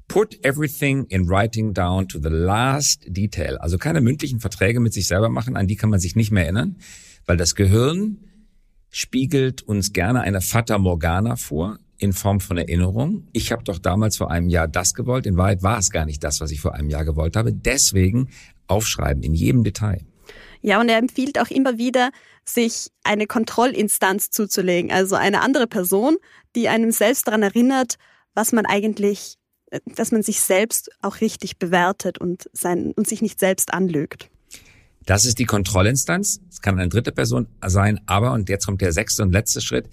put 0.08 0.44
everything 0.46 1.06
in 1.06 1.28
writing 1.28 1.74
down 1.74 2.08
to 2.08 2.20
the 2.20 2.30
last 2.30 3.06
detail. 3.08 3.58
Also 3.58 3.78
keine 3.78 4.02
mündlichen 4.02 4.40
Verträge 4.40 4.80
mit 4.80 4.94
sich 4.94 5.08
selber 5.08 5.30
machen, 5.30 5.56
an 5.58 5.68
die 5.68 5.76
kann 5.76 5.90
man 5.90 6.00
sich 6.00 6.16
nicht 6.16 6.32
mehr 6.32 6.44
erinnern, 6.44 6.78
weil 7.26 7.38
das 7.38 7.56
Gehirn 7.56 8.18
spiegelt 8.90 9.64
uns 9.64 9.92
gerne 9.94 10.22
eine 10.22 10.42
Fata 10.42 10.78
Morgana 10.78 11.36
vor 11.36 11.80
in 11.98 12.14
Form 12.14 12.40
von 12.40 12.58
Erinnerung. 12.58 13.28
Ich 13.34 13.52
habe 13.52 13.64
doch 13.64 13.80
damals 13.80 14.18
vor 14.18 14.30
einem 14.30 14.50
Jahr 14.50 14.68
das 14.68 14.94
gewollt. 14.94 15.26
In 15.26 15.38
Wahrheit 15.38 15.64
war 15.64 15.80
es 15.80 15.90
gar 15.90 16.06
nicht 16.06 16.24
das, 16.24 16.42
was 16.42 16.52
ich 16.52 16.62
vor 16.62 16.76
einem 16.76 16.90
Jahr 16.90 17.06
gewollt 17.06 17.36
habe. 17.36 17.54
Deswegen 17.54 18.30
aufschreiben 18.68 19.24
in 19.24 19.34
jedem 19.34 19.64
Detail. 19.64 20.06
Ja, 20.62 20.80
und 20.80 20.90
er 20.90 20.98
empfiehlt 20.98 21.40
auch 21.40 21.50
immer 21.50 21.78
wieder, 21.78 22.12
sich 22.46 22.90
eine 23.04 23.26
Kontrollinstanz 23.26 24.30
zuzulegen, 24.30 24.92
also 24.92 25.16
eine 25.16 25.42
andere 25.42 25.68
Person, 25.68 26.18
die 26.56 26.70
einem 26.70 26.92
selbst 26.92 27.28
daran 27.28 27.44
erinnert, 27.44 27.96
was 28.34 28.52
man 28.52 28.66
eigentlich, 28.66 29.38
dass 29.96 30.12
man 30.12 30.24
sich 30.24 30.40
selbst 30.40 30.92
auch 31.02 31.22
richtig 31.22 31.58
bewertet 31.58 32.18
und, 32.18 32.50
sein, 32.54 32.92
und 32.96 33.08
sich 33.08 33.22
nicht 33.22 33.40
selbst 33.40 33.74
anlügt. 33.74 34.30
Das 35.06 35.26
ist 35.26 35.40
die 35.40 35.46
Kontrollinstanz. 35.46 36.40
Es 36.50 36.62
kann 36.62 36.80
eine 36.80 36.90
dritte 36.90 37.12
Person 37.12 37.48
sein, 37.66 38.00
aber, 38.06 38.32
und 38.32 38.50
jetzt 38.50 38.66
kommt 38.66 38.82
der 38.82 38.94
sechste 38.94 39.24
und 39.24 39.32
letzte 39.32 39.62
Schritt, 39.62 39.90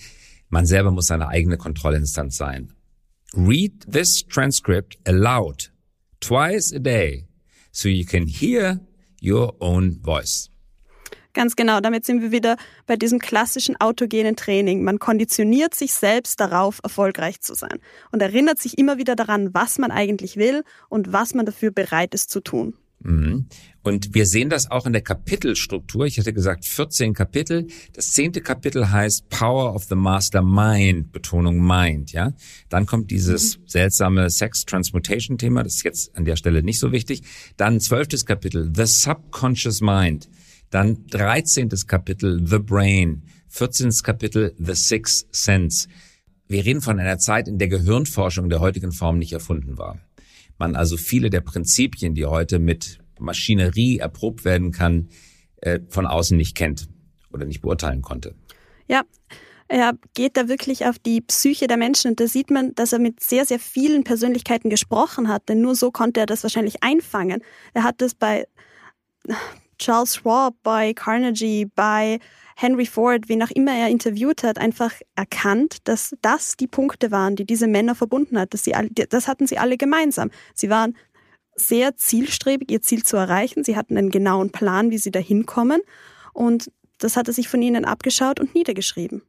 man 0.49 0.67
selber 0.67 0.91
muss 0.91 1.07
seine 1.07 1.29
eigene 1.29 1.57
Kontrollinstanz 1.57 2.37
sein. 2.37 2.73
Read 3.35 3.73
this 3.91 4.27
transcript 4.27 4.99
aloud 5.07 5.73
twice 6.21 6.73
a 6.73 6.79
day 6.79 7.29
so 7.73 7.89
you 7.89 8.05
can 8.05 8.27
hear 8.27 8.81
your 9.23 9.55
own 9.61 10.01
voice. 10.03 10.50
Ganz 11.33 11.55
genau, 11.55 11.81
damit 11.81 12.05
sind 12.05 12.23
wir 12.23 12.33
wieder 12.33 12.57
bei 12.87 12.97
diesem 12.97 13.19
klassischen 13.19 13.81
autogenen 13.81 14.37
Training. 14.37 14.83
Man 14.83 14.99
konditioniert 14.99 15.75
sich 15.75 15.95
selbst 15.95 16.41
darauf, 16.41 16.81
erfolgreich 16.83 17.41
zu 17.41 17.55
sein 17.55 17.79
und 18.11 18.21
erinnert 18.21 18.59
sich 18.59 18.79
immer 18.79 18.99
wieder 18.99 19.15
daran, 19.15 19.55
was 19.55 19.79
man 19.79 19.91
eigentlich 19.91 20.37
will 20.37 20.65
und 20.89 21.13
was 21.13 21.35
man 21.35 21.47
dafür 21.47 21.71
bereit 21.71 22.15
ist 22.15 22.31
zu 22.31 22.41
tun. 22.41 22.75
Mhm. 23.03 23.47
Und 23.83 24.15
wir 24.15 24.27
sehen 24.27 24.51
das 24.51 24.71
auch 24.71 24.87
in 24.87 24.93
der 24.93 25.01
Kapitelstruktur. 25.03 26.05
Ich 26.05 26.19
hätte 26.19 26.35
gesagt 26.35 26.67
14 26.67 27.15
Kapitel. 27.15 27.67
Das 27.95 28.13
zehnte 28.13 28.43
Kapitel 28.43 28.91
heißt 28.91 29.31
Power 29.31 29.75
of 29.75 29.85
the 29.85 29.95
Master 29.95 30.43
Mind, 30.43 31.11
Betonung 31.13 31.67
Mind, 31.67 32.13
ja. 32.13 32.35
Dann 32.69 32.85
kommt 32.85 33.11
dieses 33.11 33.57
mhm. 33.57 33.63
seltsame 33.67 34.29
Sex 34.29 34.67
Transmutation 34.67 35.39
Thema. 35.39 35.63
Das 35.63 35.77
ist 35.77 35.85
jetzt 35.85 36.15
an 36.17 36.27
der 36.27 36.37
Stelle 36.37 36.63
nicht 36.63 36.79
so 36.79 36.93
wichtig. 36.93 37.23
Dann 37.57 37.81
zwölftes 37.81 38.27
Kapitel 38.27 38.71
The 38.75 38.85
Subconscious 38.85 39.81
Mind. 39.81 40.29
Dann 40.71 41.07
dreizehntes 41.07 41.87
Kapitel 41.87 42.47
The 42.47 42.59
Brain. 42.59 43.25
14. 43.49 43.91
Kapitel 44.03 44.55
The 44.59 44.75
Sixth 44.75 45.27
Sense. 45.35 45.89
Wir 46.47 46.65
reden 46.65 46.81
von 46.81 46.99
einer 46.99 47.19
Zeit, 47.19 47.49
in 47.49 47.59
der 47.59 47.69
Gehirnforschung 47.69 48.49
der 48.49 48.61
heutigen 48.61 48.93
Form 48.93 49.19
nicht 49.19 49.33
erfunden 49.33 49.79
war 49.79 49.99
man 50.61 50.77
also 50.77 50.97
viele 50.97 51.31
der 51.31 51.41
Prinzipien, 51.41 52.15
die 52.15 52.27
heute 52.27 52.61
mit 52.61 52.99
Maschinerie 53.19 53.99
erprobt 53.99 54.45
werden 54.45 54.71
kann, 54.71 55.09
äh, 55.57 55.81
von 55.89 56.07
außen 56.07 56.37
nicht 56.37 56.55
kennt 56.55 56.89
oder 57.33 57.47
nicht 57.47 57.63
beurteilen 57.63 58.03
konnte. 58.03 58.35
Ja, 58.87 59.03
er 59.69 59.95
geht 60.15 60.37
da 60.37 60.49
wirklich 60.49 60.87
auf 60.87 60.99
die 60.99 61.21
Psyche 61.23 61.67
der 61.67 61.77
Menschen 61.77 62.13
und 62.13 62.21
da 62.21 62.27
sieht 62.27 62.51
man, 62.51 62.75
dass 62.75 62.93
er 62.93 62.99
mit 62.99 63.23
sehr, 63.23 63.45
sehr 63.45 63.59
vielen 63.59 64.05
Persönlichkeiten 64.05 64.69
gesprochen 64.69 65.29
hat, 65.29 65.49
denn 65.49 65.61
nur 65.61 65.75
so 65.75 65.91
konnte 65.91 66.21
er 66.21 66.27
das 66.27 66.43
wahrscheinlich 66.43 66.83
einfangen. 66.83 67.43
Er 67.73 67.85
hat 67.85 68.01
das 68.01 68.15
bei 68.15 68.47
Charles 69.81 70.17
Schwab, 70.17 70.55
bei 70.63 70.93
Carnegie, 70.95 71.67
bei 71.75 72.21
Henry 72.57 72.87
Ford, 72.87 73.29
wen 73.29 73.43
auch 73.43 73.51
immer 73.51 73.73
er 73.73 73.89
interviewt 73.89 74.43
hat, 74.43 74.59
einfach 74.59 74.93
erkannt, 75.17 75.79
dass 75.89 76.15
das 76.21 76.57
die 76.57 76.67
Punkte 76.67 77.11
waren, 77.11 77.35
die 77.35 77.47
diese 77.47 77.67
Männer 77.67 77.95
verbunden 77.95 78.39
hat. 78.39 78.53
Dass 78.55 78.63
sie 78.63 78.75
alle, 78.75 78.91
das 78.91 79.27
hatten 79.27 79.47
sie 79.47 79.59
alle 79.59 79.77
gemeinsam. 79.77 80.31
Sie 80.55 80.69
waren 80.69 80.95
sehr 81.57 81.97
zielstrebig, 81.97 82.71
ihr 82.71 82.83
Ziel 82.83 83.03
zu 83.03 83.17
erreichen. 83.17 83.65
Sie 83.65 83.77
hatten 83.77 83.97
einen 83.97 84.11
genauen 84.11 84.51
Plan, 84.51 84.91
wie 84.91 84.99
sie 84.99 85.11
dahin 85.11 85.47
kommen. 85.47 85.81
Und 86.33 86.71
das 86.99 87.17
hat 87.17 87.29
er 87.29 87.35
sich 87.35 87.49
von 87.49 87.63
ihnen 87.63 87.85
abgeschaut 87.85 88.41
und 88.41 88.55
niedergeschrieben. 88.55 89.23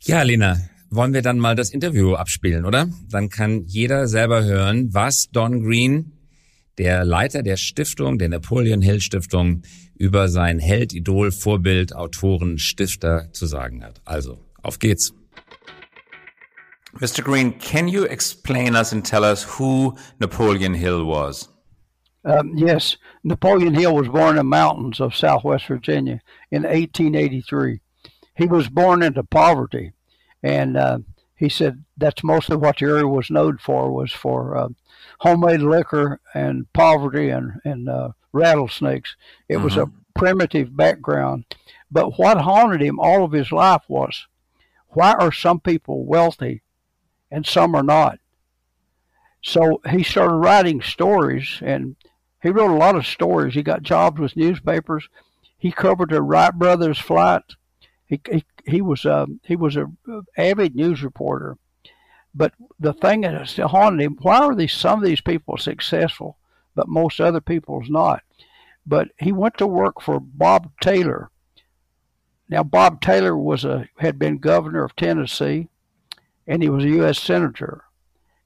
Ja, 0.00 0.22
Lena, 0.22 0.56
wollen 0.88 1.12
wir 1.12 1.22
dann 1.22 1.38
mal 1.38 1.56
das 1.56 1.70
Interview 1.70 2.14
abspielen, 2.14 2.64
oder? 2.64 2.88
Dann 3.10 3.28
kann 3.28 3.64
jeder 3.66 4.06
selber 4.06 4.44
hören, 4.44 4.94
was 4.94 5.28
Don 5.30 5.62
Green, 5.62 6.12
der 6.78 7.04
Leiter 7.04 7.42
der 7.42 7.56
Stiftung, 7.56 8.18
der 8.18 8.28
Napoleon 8.28 8.82
Hill 8.82 9.00
Stiftung, 9.00 9.62
über 9.94 10.28
sein 10.28 10.58
Held, 10.58 10.92
Idol, 10.94 11.30
Vorbild, 11.30 11.94
Autoren, 11.94 12.58
Stifter 12.58 13.32
zu 13.32 13.46
sagen 13.46 13.84
hat. 13.84 14.00
Also, 14.04 14.38
auf 14.62 14.78
geht's. 14.78 15.12
Mr. 16.94 17.22
Green, 17.22 17.56
can 17.58 17.86
you 17.86 18.04
explain 18.04 18.74
us 18.74 18.92
and 18.92 19.06
tell 19.06 19.24
us 19.24 19.44
who 19.58 19.94
Napoleon 20.18 20.74
Hill 20.74 21.04
was? 21.06 21.48
Um, 22.24 22.56
yes, 22.56 22.96
Napoleon 23.24 23.74
Hill 23.74 23.94
was 23.94 24.08
born 24.08 24.30
in 24.30 24.36
the 24.36 24.44
mountains 24.44 25.00
of 25.00 25.14
southwest 25.14 25.66
Virginia 25.66 26.20
in 26.50 26.62
1883. 26.64 27.80
He 28.34 28.46
was 28.46 28.68
born 28.68 29.02
into 29.02 29.22
poverty, 29.22 29.92
and 30.42 30.76
uh, 30.76 30.98
he 31.40 31.48
said 31.48 31.82
that's 31.96 32.22
mostly 32.22 32.54
what 32.54 32.76
the 32.78 32.84
area 32.84 33.08
was 33.08 33.30
known 33.30 33.56
for 33.56 33.90
was 33.90 34.12
for 34.12 34.54
uh, 34.58 34.68
homemade 35.20 35.62
liquor 35.62 36.20
and 36.34 36.70
poverty 36.74 37.30
and 37.30 37.52
and 37.64 37.88
uh, 37.88 38.10
rattlesnakes. 38.32 39.16
It 39.48 39.54
mm-hmm. 39.54 39.64
was 39.64 39.78
a 39.78 39.90
primitive 40.14 40.76
background, 40.76 41.46
but 41.90 42.18
what 42.18 42.42
haunted 42.42 42.82
him 42.82 43.00
all 43.00 43.24
of 43.24 43.32
his 43.32 43.50
life 43.52 43.82
was 43.88 44.26
why 44.88 45.14
are 45.14 45.32
some 45.32 45.60
people 45.60 46.04
wealthy 46.04 46.60
and 47.30 47.46
some 47.46 47.74
are 47.74 47.82
not? 47.82 48.18
So 49.42 49.80
he 49.88 50.02
started 50.02 50.34
writing 50.34 50.82
stories 50.82 51.58
and 51.62 51.96
he 52.42 52.50
wrote 52.50 52.70
a 52.70 52.76
lot 52.76 52.96
of 52.96 53.06
stories. 53.06 53.54
He 53.54 53.62
got 53.62 53.82
jobs 53.82 54.20
with 54.20 54.36
newspapers. 54.36 55.08
He 55.56 55.72
covered 55.72 56.10
the 56.10 56.20
Wright 56.20 56.52
brothers 56.52 56.98
flight. 56.98 57.44
He, 58.04 58.20
he, 58.30 58.44
Uh, 58.70 58.72
he 58.72 58.80
was 58.82 59.04
a, 59.04 59.26
he 59.44 59.56
was 59.56 59.76
a 59.76 59.86
avid 60.36 60.74
news 60.74 61.02
reporter. 61.02 61.56
But 62.34 62.54
the 62.78 62.92
thing 62.92 63.22
that 63.22 63.48
still 63.48 63.68
haunted 63.68 64.00
him, 64.00 64.18
why 64.22 64.38
are 64.38 64.54
these 64.54 64.72
some 64.72 65.00
of 65.00 65.04
these 65.04 65.20
people 65.20 65.56
successful, 65.56 66.38
but 66.74 66.88
most 66.88 67.20
other 67.20 67.40
people's 67.40 67.90
not? 67.90 68.22
But 68.86 69.08
he 69.18 69.32
went 69.32 69.58
to 69.58 69.66
work 69.66 70.00
for 70.00 70.20
Bob 70.20 70.70
Taylor. 70.80 71.30
Now 72.48 72.62
Bob 72.62 73.00
Taylor 73.00 73.36
was 73.36 73.64
a 73.64 73.88
had 73.98 74.18
been 74.18 74.38
governor 74.38 74.84
of 74.84 74.96
Tennessee, 74.96 75.68
and 76.46 76.62
he 76.62 76.68
was 76.68 76.84
a 76.84 76.88
U.S. 76.88 77.18
senator, 77.18 77.84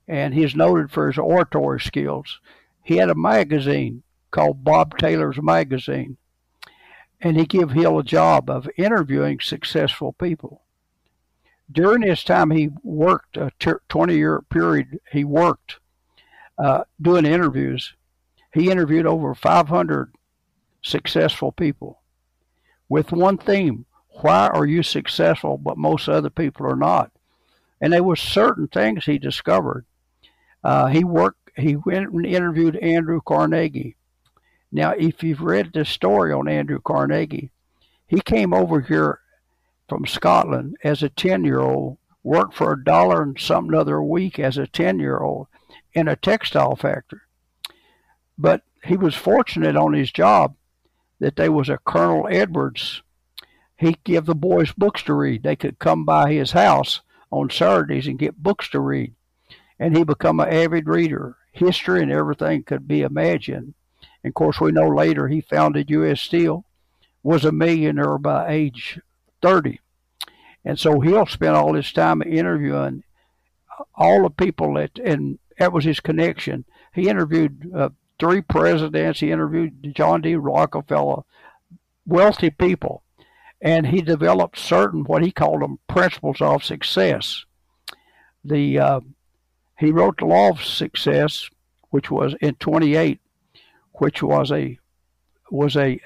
and 0.08 0.34
he's 0.34 0.56
noted 0.56 0.90
for 0.90 1.06
his 1.06 1.18
oratory 1.18 1.80
skills. 1.80 2.40
He 2.82 2.96
had 2.96 3.10
a 3.10 3.14
magazine 3.14 4.02
called 4.30 4.64
Bob 4.64 4.98
Taylor's 4.98 5.40
Magazine, 5.40 6.16
and 7.24 7.38
he 7.38 7.46
gave 7.46 7.70
Hill 7.70 7.98
a 7.98 8.04
job 8.04 8.50
of 8.50 8.68
interviewing 8.76 9.40
successful 9.40 10.12
people. 10.12 10.60
During 11.72 12.02
this 12.02 12.22
time 12.22 12.50
he 12.50 12.68
worked 12.82 13.38
a 13.38 13.50
20 13.88 14.14
year 14.14 14.42
period 14.42 15.00
he 15.10 15.24
worked 15.24 15.80
uh, 16.58 16.84
doing 17.00 17.24
interviews. 17.24 17.94
He 18.52 18.70
interviewed 18.70 19.06
over 19.06 19.34
500 19.34 20.12
successful 20.82 21.50
people 21.50 22.02
with 22.90 23.10
one 23.10 23.38
theme 23.38 23.86
why 24.20 24.48
are 24.48 24.66
you 24.66 24.82
successful 24.82 25.56
but 25.56 25.78
most 25.78 26.08
other 26.08 26.30
people 26.30 26.66
are 26.66 26.76
not? 26.76 27.10
And 27.80 27.94
there 27.94 28.02
were 28.04 28.16
certain 28.16 28.68
things 28.68 29.06
he 29.06 29.18
discovered. 29.18 29.86
Uh, 30.62 30.86
he 30.86 31.02
worked 31.02 31.50
he 31.56 31.76
went 31.76 32.12
and 32.12 32.26
interviewed 32.26 32.76
andrew 32.76 33.20
carnegie 33.24 33.96
now 34.74 34.90
if 34.90 35.22
you've 35.22 35.40
read 35.40 35.72
this 35.72 35.88
story 35.88 36.30
on 36.32 36.48
andrew 36.48 36.80
carnegie 36.84 37.50
he 38.06 38.20
came 38.20 38.52
over 38.52 38.80
here 38.80 39.20
from 39.88 40.06
Scotland 40.06 40.76
as 40.84 41.02
a 41.02 41.08
10 41.08 41.44
year 41.44 41.60
old, 41.60 41.98
worked 42.22 42.54
for 42.54 42.72
a 42.72 42.84
dollar 42.84 43.22
and 43.22 43.38
something 43.38 43.74
other 43.74 43.96
a 43.96 44.04
week 44.04 44.38
as 44.38 44.56
a 44.56 44.66
10 44.66 44.98
year 44.98 45.18
old 45.18 45.48
in 45.92 46.08
a 46.08 46.16
textile 46.16 46.76
factory. 46.76 47.20
But 48.38 48.62
he 48.84 48.96
was 48.96 49.14
fortunate 49.14 49.76
on 49.76 49.92
his 49.92 50.10
job 50.12 50.54
that 51.20 51.36
there 51.36 51.52
was 51.52 51.68
a 51.68 51.78
Colonel 51.78 52.28
Edwards. 52.30 53.02
He'd 53.76 54.02
give 54.04 54.26
the 54.26 54.34
boys 54.34 54.72
books 54.72 55.02
to 55.04 55.14
read. 55.14 55.42
They 55.42 55.56
could 55.56 55.78
come 55.78 56.04
by 56.04 56.32
his 56.32 56.52
house 56.52 57.00
on 57.30 57.50
Saturdays 57.50 58.06
and 58.06 58.18
get 58.18 58.42
books 58.42 58.68
to 58.70 58.80
read. 58.80 59.14
And 59.78 59.96
he 59.96 60.04
become 60.04 60.40
an 60.40 60.48
avid 60.48 60.88
reader. 60.88 61.36
History 61.52 62.02
and 62.02 62.10
everything 62.10 62.62
could 62.62 62.88
be 62.88 63.02
imagined. 63.02 63.74
And 64.24 64.30
of 64.30 64.34
course, 64.34 64.60
we 64.60 64.72
know 64.72 64.88
later 64.88 65.28
he 65.28 65.42
founded 65.42 65.90
U.S. 65.90 66.20
Steel, 66.20 66.64
was 67.22 67.44
a 67.44 67.52
millionaire 67.52 68.18
by 68.18 68.50
age 68.50 68.98
30. 69.42 69.80
And 70.64 70.78
so 70.78 71.00
he'll 71.00 71.26
spend 71.26 71.54
all 71.54 71.74
his 71.74 71.92
time 71.92 72.22
interviewing 72.22 73.04
all 73.94 74.22
the 74.22 74.30
people 74.30 74.74
that, 74.74 74.98
and 74.98 75.38
that 75.58 75.72
was 75.72 75.84
his 75.84 76.00
connection. 76.00 76.64
He 76.94 77.08
interviewed 77.08 77.70
uh, 77.74 77.90
three 78.18 78.40
presidents. 78.40 79.20
He 79.20 79.30
interviewed 79.30 79.94
John 79.94 80.22
D. 80.22 80.36
Rockefeller, 80.36 81.22
wealthy 82.06 82.50
people, 82.50 83.02
and 83.60 83.86
he 83.86 84.00
developed 84.00 84.58
certain 84.58 85.04
what 85.04 85.22
he 85.22 85.32
called 85.32 85.60
them 85.60 85.80
principles 85.86 86.40
of 86.40 86.64
success. 86.64 87.44
The 88.44 88.78
uh, 88.78 89.00
he 89.78 89.90
wrote 89.90 90.18
the 90.18 90.26
Law 90.26 90.50
of 90.50 90.64
Success, 90.64 91.48
which 91.90 92.10
was 92.10 92.34
in 92.40 92.54
28, 92.56 93.20
which 93.94 94.22
was 94.22 94.50
a 94.52 94.78
was 95.50 95.76
a 95.76 96.00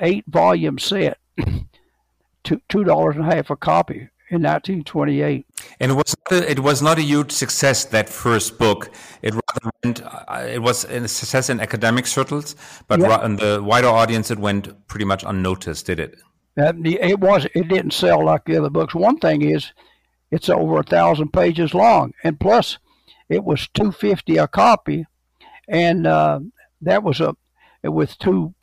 eight 0.00 0.24
volume 0.26 0.78
set 0.78 1.18
two 2.44 2.60
two 2.68 2.84
dollars 2.84 3.16
and 3.16 3.30
a 3.30 3.34
half 3.34 3.50
a 3.50 3.56
copy 3.56 4.08
in 4.30 4.42
1928. 4.42 5.44
And 5.80 5.92
it 5.92 5.94
was 5.94 6.14
it 6.30 6.60
was 6.60 6.80
not 6.80 6.98
a 6.98 7.02
huge 7.02 7.32
success 7.32 7.84
that 7.86 8.08
first 8.08 8.58
book. 8.58 8.90
It 9.22 9.34
rather 9.34 9.70
went 9.82 10.02
uh, 10.02 10.46
it 10.48 10.62
was 10.62 10.84
a 10.84 11.08
success 11.08 11.50
in 11.50 11.60
academic 11.60 12.06
circles, 12.06 12.54
but 12.86 13.00
yeah. 13.00 13.24
in 13.24 13.36
the 13.36 13.60
wider 13.62 13.88
audience, 13.88 14.30
it 14.30 14.38
went 14.38 14.86
pretty 14.86 15.04
much 15.04 15.24
unnoticed. 15.26 15.86
Did 15.86 16.00
it? 16.00 16.18
It 16.56 17.20
was. 17.20 17.46
It 17.54 17.68
didn't 17.68 17.92
sell 17.92 18.24
like 18.24 18.44
the 18.44 18.56
other 18.56 18.70
books. 18.70 18.94
One 18.94 19.18
thing 19.18 19.42
is, 19.42 19.72
it's 20.30 20.48
over 20.48 20.78
a 20.78 20.84
thousand 20.84 21.32
pages 21.32 21.74
long, 21.74 22.12
and 22.22 22.38
plus, 22.38 22.78
it 23.28 23.44
was 23.44 23.68
two 23.74 23.90
fifty 23.90 24.36
a 24.36 24.46
copy, 24.46 25.06
and 25.68 26.06
uh, 26.06 26.40
that 26.80 27.02
was 27.02 27.20
a 27.20 27.34
with 27.82 28.18
two 28.18 28.54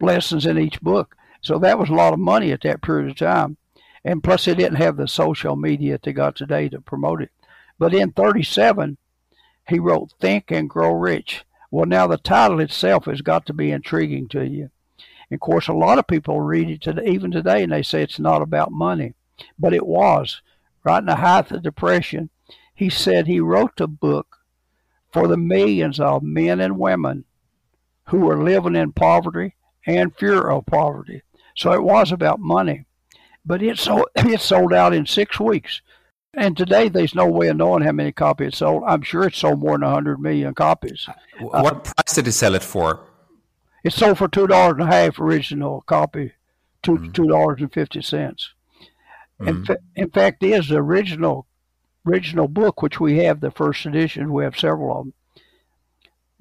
lessons 0.00 0.46
in 0.46 0.58
each 0.58 0.80
book. 0.80 1.16
So 1.40 1.58
that 1.58 1.78
was 1.78 1.90
a 1.90 1.94
lot 1.94 2.12
of 2.14 2.18
money 2.18 2.52
at 2.52 2.62
that 2.62 2.82
period 2.82 3.10
of 3.10 3.16
time. 3.16 3.56
And 4.04 4.22
plus, 4.22 4.44
they 4.44 4.54
didn't 4.54 4.76
have 4.76 4.96
the 4.96 5.08
social 5.08 5.56
media 5.56 5.98
they 6.02 6.12
got 6.12 6.36
today 6.36 6.68
to 6.70 6.80
promote 6.80 7.22
it. 7.22 7.30
But 7.78 7.94
in 7.94 8.12
37, 8.12 8.98
he 9.68 9.78
wrote 9.78 10.12
Think 10.20 10.50
and 10.50 10.68
Grow 10.68 10.92
Rich. 10.92 11.44
Well, 11.70 11.86
now 11.86 12.06
the 12.06 12.18
title 12.18 12.60
itself 12.60 13.06
has 13.06 13.22
got 13.22 13.46
to 13.46 13.52
be 13.52 13.70
intriguing 13.70 14.28
to 14.28 14.46
you. 14.46 14.70
And 15.30 15.36
of 15.36 15.40
course, 15.40 15.68
a 15.68 15.72
lot 15.72 15.98
of 15.98 16.06
people 16.06 16.40
read 16.40 16.70
it 16.70 16.82
today, 16.82 17.06
even 17.06 17.30
today, 17.30 17.62
and 17.62 17.72
they 17.72 17.82
say 17.82 18.02
it's 18.02 18.18
not 18.18 18.42
about 18.42 18.72
money. 18.72 19.14
But 19.58 19.74
it 19.74 19.86
was. 19.86 20.42
Right 20.84 20.98
in 20.98 21.06
the 21.06 21.16
height 21.16 21.46
of 21.46 21.48
the 21.48 21.60
Depression, 21.60 22.28
he 22.74 22.90
said 22.90 23.26
he 23.26 23.40
wrote 23.40 23.76
the 23.76 23.88
book 23.88 24.38
for 25.12 25.26
the 25.26 25.36
millions 25.36 25.98
of 25.98 26.22
men 26.22 26.60
and 26.60 26.78
women 26.78 27.24
who 28.06 28.18
were 28.20 28.42
living 28.42 28.76
in 28.76 28.92
poverty 28.92 29.54
and 29.86 30.14
fear 30.16 30.48
of 30.50 30.66
poverty. 30.66 31.22
So 31.56 31.72
it 31.72 31.82
was 31.82 32.12
about 32.12 32.40
money. 32.40 32.84
But 33.44 33.62
it 33.62 33.78
sold, 33.78 34.06
it 34.16 34.40
sold 34.40 34.72
out 34.72 34.94
in 34.94 35.06
six 35.06 35.38
weeks. 35.38 35.80
And 36.36 36.56
today, 36.56 36.88
there's 36.88 37.14
no 37.14 37.28
way 37.28 37.48
of 37.48 37.56
knowing 37.56 37.84
how 37.84 37.92
many 37.92 38.10
copies 38.10 38.48
it 38.48 38.56
sold. 38.56 38.82
I'm 38.86 39.02
sure 39.02 39.24
it 39.24 39.34
sold 39.34 39.60
more 39.60 39.78
than 39.78 39.82
100 39.82 40.18
million 40.18 40.52
copies. 40.52 41.08
What 41.38 41.54
uh, 41.54 41.78
price 41.78 42.14
did 42.14 42.26
he 42.26 42.32
sell 42.32 42.56
it 42.56 42.62
for? 42.62 43.06
It 43.84 43.92
sold 43.92 44.18
for 44.18 44.28
two 44.28 44.46
dollars 44.46 44.76
and 44.80 44.82
a 44.82 44.86
half 44.86 45.20
original 45.20 45.82
copy, 45.82 46.32
two 46.82 46.96
mm. 46.96 47.14
two 47.14 47.28
dollars 47.28 47.60
and 47.60 47.72
fifty 47.72 48.00
cents. 48.00 48.54
Mm. 49.40 49.48
In, 49.48 49.64
fa- 49.64 49.78
in 49.94 50.10
fact, 50.10 50.42
is 50.42 50.68
the 50.68 50.76
original 50.76 51.46
original 52.06 52.48
book, 52.48 52.80
which 52.82 52.98
we 52.98 53.18
have 53.18 53.40
the 53.40 53.50
first 53.50 53.84
edition. 53.84 54.32
We 54.32 54.44
have 54.44 54.58
several 54.58 54.98
of 54.98 55.04
them. 55.04 55.14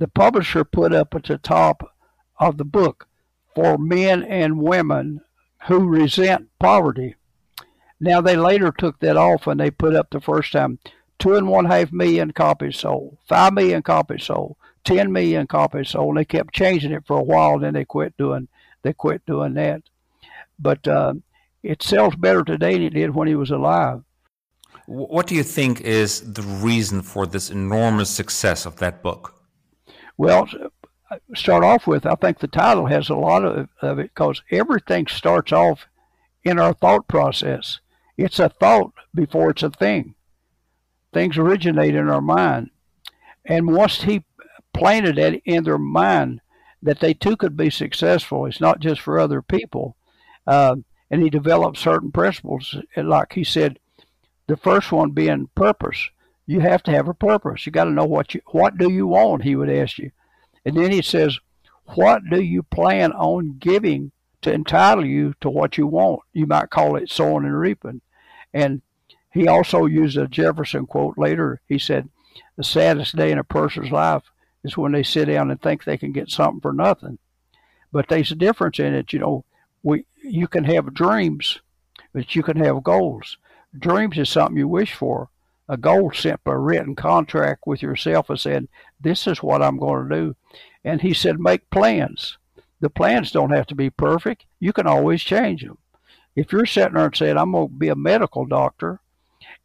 The 0.04 0.10
publisher 0.10 0.66
put 0.66 0.94
up 0.94 1.16
at 1.16 1.24
the 1.24 1.38
top 1.38 1.96
of 2.38 2.58
the 2.58 2.66
book 2.66 3.08
for 3.56 3.78
men 3.78 4.22
and 4.22 4.60
women 4.60 5.22
who 5.68 5.88
resent 5.88 6.50
poverty. 6.60 7.16
Now 8.02 8.20
they 8.20 8.36
later 8.36 8.74
took 8.78 9.00
that 9.00 9.16
off 9.16 9.48
and 9.48 9.58
they 9.58 9.72
put 9.72 9.96
up 9.96 10.10
the 10.10 10.20
first 10.20 10.52
time 10.52 10.80
two 11.20 11.36
and 11.36 11.48
one 11.48 11.64
half 11.64 11.94
million 11.94 12.34
copies 12.34 12.80
sold, 12.80 13.18
five 13.30 13.54
million 13.54 13.82
copies 13.82 14.26
sold, 14.26 14.58
ten 14.84 15.14
million 15.14 15.48
copies 15.48 15.92
sold. 15.92 16.10
And 16.10 16.18
they 16.18 16.26
kept 16.26 16.54
changing 16.54 16.92
it 16.92 17.08
for 17.08 17.18
a 17.18 17.24
while, 17.24 17.58
then 17.58 17.74
they 17.74 17.86
quit 17.86 18.18
doing 18.18 18.50
they 18.82 18.92
quit 18.92 19.26
doing 19.26 19.54
that. 19.54 19.84
But 20.60 20.86
uh, 20.86 21.14
it 21.64 21.82
sells 21.82 22.18
better 22.18 22.44
today 22.44 22.74
than 22.74 22.84
it 22.84 22.94
did 22.94 23.16
when 23.16 23.30
he 23.30 23.36
was 23.36 23.52
alive. 23.52 24.04
What 24.86 25.28
do 25.28 25.36
you 25.36 25.44
think 25.44 25.80
is 25.80 26.34
the 26.34 26.42
reason 26.42 27.04
for 27.04 27.26
this 27.26 27.50
enormous 27.50 28.10
success 28.10 28.66
of 28.66 28.76
that 28.80 29.02
book? 29.02 29.34
Well, 30.18 30.48
start 31.36 31.64
off 31.64 31.88
with, 31.88 32.06
I 32.06 32.16
think 32.16 32.40
the 32.40 32.48
title 32.48 32.88
has 32.88 33.10
a 33.10 33.16
lot 33.16 33.44
of, 33.44 33.70
of 33.82 34.00
it 34.00 34.12
because 34.14 34.42
everything 34.52 35.08
starts 35.08 35.52
off 35.52 35.88
in 36.44 36.60
our 36.60 36.74
thought 36.74 37.08
process. 37.08 37.80
It's 38.18 38.40
a 38.40 38.50
thought 38.50 38.94
before 39.14 39.52
it's 39.52 39.64
a 39.64 39.70
thing. 39.70 40.16
Things 41.14 41.38
originate 41.38 41.96
in 41.96 42.10
our 42.10 42.22
mind. 42.22 42.70
And 43.46 43.74
once 43.74 44.04
he 44.04 44.24
planted 44.74 45.18
it 45.18 45.42
in 45.46 45.64
their 45.64 45.78
mind 45.78 46.42
that 46.82 47.00
they 47.00 47.14
too 47.14 47.38
could 47.38 47.56
be 47.56 47.70
successful, 47.70 48.46
it's 48.46 48.62
not 48.62 48.80
just 48.80 49.02
for 49.02 49.20
other 49.20 49.42
people. 49.42 49.96
Uh, 50.46 50.78
and 51.10 51.22
he 51.22 51.30
developed 51.30 51.78
certain 51.78 52.12
principles, 52.12 52.76
like 52.98 53.34
he 53.34 53.44
said, 53.44 53.80
the 54.48 54.58
first 54.58 54.92
one 54.92 55.12
being 55.12 55.50
purpose. 55.56 56.10
You 56.46 56.60
have 56.60 56.84
to 56.84 56.92
have 56.92 57.08
a 57.08 57.14
purpose. 57.14 57.66
You 57.66 57.72
got 57.72 57.86
to 57.86 57.92
know 57.92 58.06
what 58.06 58.34
you 58.34 58.42
what 58.48 58.78
do 58.78 58.92
you 58.92 59.08
want. 59.08 59.44
He 59.44 59.56
would 59.56 59.70
ask 59.70 59.98
you 59.98 60.12
and 60.66 60.78
then 60.78 60.92
he 60.92 61.02
says, 61.02 61.40
What 61.96 62.22
do 62.30 62.42
you 62.42 62.64
plan 62.64 63.12
on 63.14 63.58
giving 63.60 64.12
to 64.42 64.54
entitle 64.54 65.06
you 65.06 65.34
to 65.42 65.50
what 65.50 65.78
you 65.78 65.88
want? 65.88 66.22
You 66.34 66.46
might 66.46 66.70
call 66.70 66.96
it 66.96 67.12
sowing 67.12 67.46
and 67.46 67.58
reaping. 67.58 68.02
And 68.54 68.82
he 69.34 69.48
also 69.48 69.86
used 69.86 70.18
a 70.18 70.28
Jefferson 70.28 70.86
quote 70.86 71.18
later. 71.18 71.62
He 71.68 71.80
said, 71.80 72.10
the 72.56 72.64
saddest 72.64 73.16
day 73.16 73.32
in 73.32 73.38
a 73.38 73.44
person's 73.44 73.92
life 73.92 74.24
is 74.64 74.78
when 74.78 74.92
they 74.92 75.04
sit 75.04 75.26
down 75.26 75.52
and 75.52 75.62
think 75.62 75.84
they 75.84 75.98
can 75.98 76.12
get 76.12 76.30
something 76.30 76.62
for 76.62 76.74
nothing. 76.74 77.18
But 77.92 78.08
there's 78.08 78.32
a 78.32 78.36
difference 78.36 78.80
in 78.80 78.94
it. 78.94 79.14
You 79.14 79.20
know, 79.20 79.46
we 79.82 80.06
you 80.24 80.48
can 80.48 80.64
have 80.64 80.94
dreams, 80.94 81.60
but 82.14 82.36
you 82.36 82.44
can 82.44 82.58
have 82.58 82.84
goals. 82.84 83.38
Dreams 83.78 84.18
is 84.18 84.30
something 84.30 84.58
you 84.58 84.68
wish 84.68 84.94
for. 84.94 85.30
A 85.70 85.78
goal 85.78 86.12
simply 86.12 86.54
a 86.54 86.58
written 86.58 86.96
contract 86.96 87.64
with 87.66 87.82
yourself 87.82 88.30
and 88.30 88.40
said, 88.40 88.68
"This 89.00 89.28
is 89.28 89.42
what 89.42 89.62
I'm 89.62 89.78
going 89.78 90.10
to 90.10 90.16
do." 90.16 90.36
And 90.84 91.02
he 91.02 91.14
said, 91.14 91.40
"Make 91.40 91.70
plans." 91.70 92.38
The 92.80 92.90
plans 92.90 93.32
don't 93.32 93.52
have 93.52 93.68
to 93.68 93.76
be 93.76 93.90
perfect. 93.90 94.46
You 94.60 94.74
can 94.74 94.88
always 94.88 95.22
change 95.22 95.64
them. 95.64 95.78
If 96.36 96.52
you're 96.52 96.66
sitting 96.66 96.96
there 96.96 97.06
and 97.06 97.16
saying, 97.16 97.38
"I'm 97.38 97.54
going 97.54 97.70
to 97.70 97.74
be 97.74 97.88
a 97.88 97.96
medical 97.96 98.46
doctor," 98.46 99.00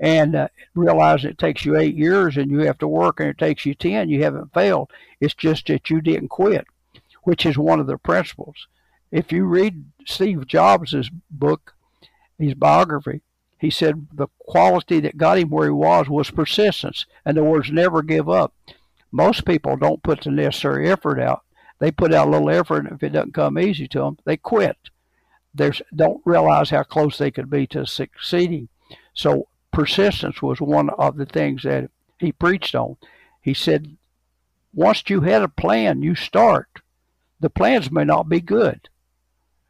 and 0.00 0.34
uh, 0.34 0.48
realize 0.74 1.24
it 1.24 1.38
takes 1.38 1.64
you 1.64 1.76
eight 1.76 1.96
years 1.96 2.36
and 2.36 2.50
you 2.50 2.60
have 2.60 2.78
to 2.78 2.88
work 2.88 3.20
and 3.20 3.28
it 3.28 3.38
takes 3.38 3.66
you 3.66 3.74
10, 3.74 4.08
you 4.08 4.22
haven't 4.22 4.54
failed. 4.54 4.90
It's 5.20 5.34
just 5.34 5.66
that 5.66 5.90
you 5.90 6.00
didn't 6.00 6.28
quit, 6.28 6.66
which 7.24 7.44
is 7.44 7.58
one 7.58 7.80
of 7.80 7.86
the 7.86 7.98
principles. 7.98 8.68
If 9.10 9.32
you 9.32 9.44
read 9.44 9.84
Steve 10.06 10.46
Jobs' 10.46 11.10
book, 11.30 11.74
his 12.38 12.54
biography, 12.54 13.22
he 13.58 13.70
said 13.70 14.06
the 14.12 14.28
quality 14.38 15.00
that 15.00 15.16
got 15.16 15.38
him 15.38 15.50
where 15.50 15.66
he 15.66 15.72
was 15.72 16.08
was 16.08 16.30
persistence. 16.30 17.06
In 17.26 17.30
other 17.30 17.44
words, 17.44 17.70
never 17.70 18.02
give 18.02 18.28
up. 18.28 18.54
Most 19.10 19.44
people 19.44 19.76
don't 19.76 20.02
put 20.02 20.22
the 20.22 20.30
necessary 20.30 20.90
effort 20.90 21.20
out. 21.20 21.42
They 21.78 21.90
put 21.90 22.12
out 22.12 22.28
a 22.28 22.30
little 22.30 22.50
effort, 22.50 22.86
and 22.86 22.94
if 22.94 23.02
it 23.02 23.10
doesn't 23.10 23.34
come 23.34 23.58
easy 23.58 23.88
to 23.88 24.00
them, 24.00 24.18
they 24.24 24.36
quit. 24.36 24.76
They 25.54 25.72
don't 25.94 26.22
realize 26.24 26.70
how 26.70 26.82
close 26.82 27.18
they 27.18 27.30
could 27.30 27.50
be 27.50 27.66
to 27.68 27.86
succeeding. 27.86 28.68
So 29.14 29.48
persistence 29.72 30.42
was 30.42 30.60
one 30.60 30.90
of 30.90 31.16
the 31.16 31.26
things 31.26 31.62
that 31.62 31.90
he 32.18 32.32
preached 32.32 32.74
on. 32.74 32.96
He 33.40 33.54
said, 33.54 33.96
once 34.74 35.02
you 35.08 35.22
had 35.22 35.42
a 35.42 35.48
plan, 35.48 36.02
you 36.02 36.14
start. 36.14 36.68
The 37.40 37.50
plans 37.50 37.90
may 37.90 38.04
not 38.04 38.28
be 38.28 38.40
good. 38.40 38.88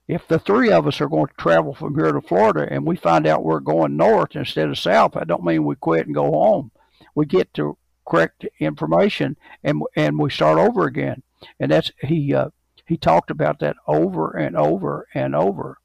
If 0.08 0.26
the 0.26 0.38
three 0.38 0.72
of 0.72 0.86
us 0.86 1.00
are 1.00 1.08
going 1.08 1.26
to 1.26 1.34
travel 1.34 1.74
from 1.74 1.94
here 1.94 2.12
to 2.12 2.20
Florida 2.20 2.66
and 2.68 2.84
we 2.86 2.96
find 2.96 3.26
out 3.26 3.44
we're 3.44 3.60
going 3.60 3.96
north 3.96 4.34
instead 4.34 4.68
of 4.68 4.78
south, 4.78 5.16
I 5.16 5.24
don't 5.24 5.44
mean 5.44 5.64
we 5.64 5.76
quit 5.76 6.06
and 6.06 6.14
go 6.14 6.30
home. 6.30 6.70
We 7.14 7.26
get 7.26 7.52
the 7.54 7.74
correct 8.06 8.46
information 8.58 9.36
and 9.62 9.82
and 9.94 10.18
we 10.18 10.30
start 10.30 10.58
over 10.58 10.86
again. 10.86 11.22
And 11.60 11.70
that's 11.70 11.92
he 12.00 12.34
uh, 12.34 12.50
he 12.86 12.96
talked 12.96 13.30
about 13.30 13.58
that 13.60 13.76
over 13.86 14.30
and 14.30 14.56
over 14.56 15.06
and 15.14 15.36
over 15.36 15.78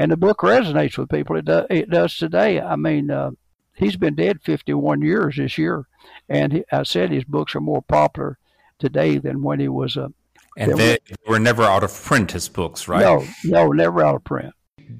and 0.00 0.10
the 0.10 0.16
book 0.16 0.38
resonates 0.38 0.96
with 0.96 1.10
people. 1.10 1.36
It 1.36 1.44
does, 1.44 1.66
it 1.68 1.90
does 1.90 2.16
today. 2.16 2.58
I 2.58 2.74
mean, 2.76 3.10
uh, 3.10 3.32
he's 3.74 3.96
been 3.96 4.14
dead 4.14 4.40
51 4.42 5.02
years 5.02 5.36
this 5.36 5.58
year, 5.58 5.86
and 6.26 6.54
he, 6.54 6.64
I 6.72 6.84
said 6.84 7.10
his 7.10 7.24
books 7.24 7.54
are 7.54 7.60
more 7.60 7.82
popular 7.82 8.38
today 8.78 9.18
than 9.18 9.42
when 9.42 9.60
he 9.60 9.68
was 9.68 9.98
a. 9.98 10.12
And 10.60 10.76
they 10.78 10.98
were 11.26 11.38
never 11.38 11.62
out 11.62 11.82
of 11.82 12.04
print. 12.04 12.32
His 12.32 12.48
books, 12.48 12.86
right? 12.86 13.00
No, 13.02 13.24
no, 13.44 13.72
never 13.72 14.04
out 14.04 14.16
of 14.16 14.24
print. 14.24 14.52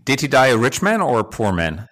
Did 0.05 0.23
he 0.23 0.29
die 0.29 0.49
a 0.49 0.57
rich 0.57 0.81
man 0.83 1.01
or 1.01 1.20
a 1.20 1.25
poor 1.25 1.53
man? 1.53 1.87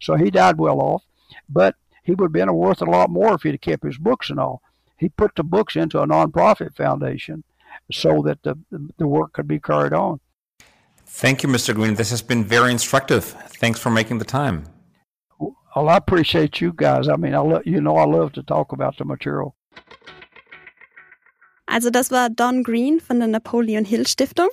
So 0.00 0.16
he 0.16 0.30
died 0.30 0.58
well 0.58 0.80
off, 0.80 1.02
but 1.48 1.76
he 2.02 2.12
would 2.12 2.26
have 2.26 2.32
been 2.32 2.52
worth 2.54 2.80
a 2.80 2.86
lot 2.86 3.10
more 3.10 3.34
if 3.34 3.42
he'd 3.42 3.60
kept 3.60 3.84
his 3.84 3.98
books 3.98 4.30
and 4.30 4.40
all. 4.40 4.62
He 4.96 5.08
put 5.08 5.34
the 5.34 5.44
books 5.44 5.76
into 5.76 6.00
a 6.00 6.06
nonprofit 6.06 6.74
foundation 6.74 7.44
so 7.90 8.22
that 8.22 8.42
the 8.42 8.56
the 8.98 9.06
work 9.06 9.32
could 9.32 9.48
be 9.48 9.60
carried 9.60 9.92
on. 9.92 10.20
Thank 11.06 11.42
you, 11.42 11.48
Mr. 11.48 11.74
Green. 11.74 11.94
This 11.94 12.10
has 12.10 12.22
been 12.22 12.44
very 12.44 12.72
instructive. 12.72 13.24
Thanks 13.24 13.78
for 13.78 13.90
making 13.90 14.18
the 14.18 14.24
time. 14.24 14.64
Well, 15.38 15.88
I 15.88 15.96
appreciate 15.96 16.60
you 16.60 16.72
guys. 16.74 17.08
I 17.08 17.16
mean, 17.16 17.34
I 17.34 17.38
lo- 17.38 17.62
you 17.64 17.80
know, 17.80 17.96
I 17.96 18.04
love 18.04 18.32
to 18.34 18.42
talk 18.42 18.72
about 18.72 18.96
the 18.96 19.04
material. 19.04 19.54
Also 21.72 21.90
das 21.90 22.10
war 22.10 22.28
Don 22.28 22.62
Green 22.62 23.00
von 23.00 23.18
der 23.18 23.28
Napoleon 23.28 23.84
Hill 23.84 24.06
Stiftung. 24.06 24.48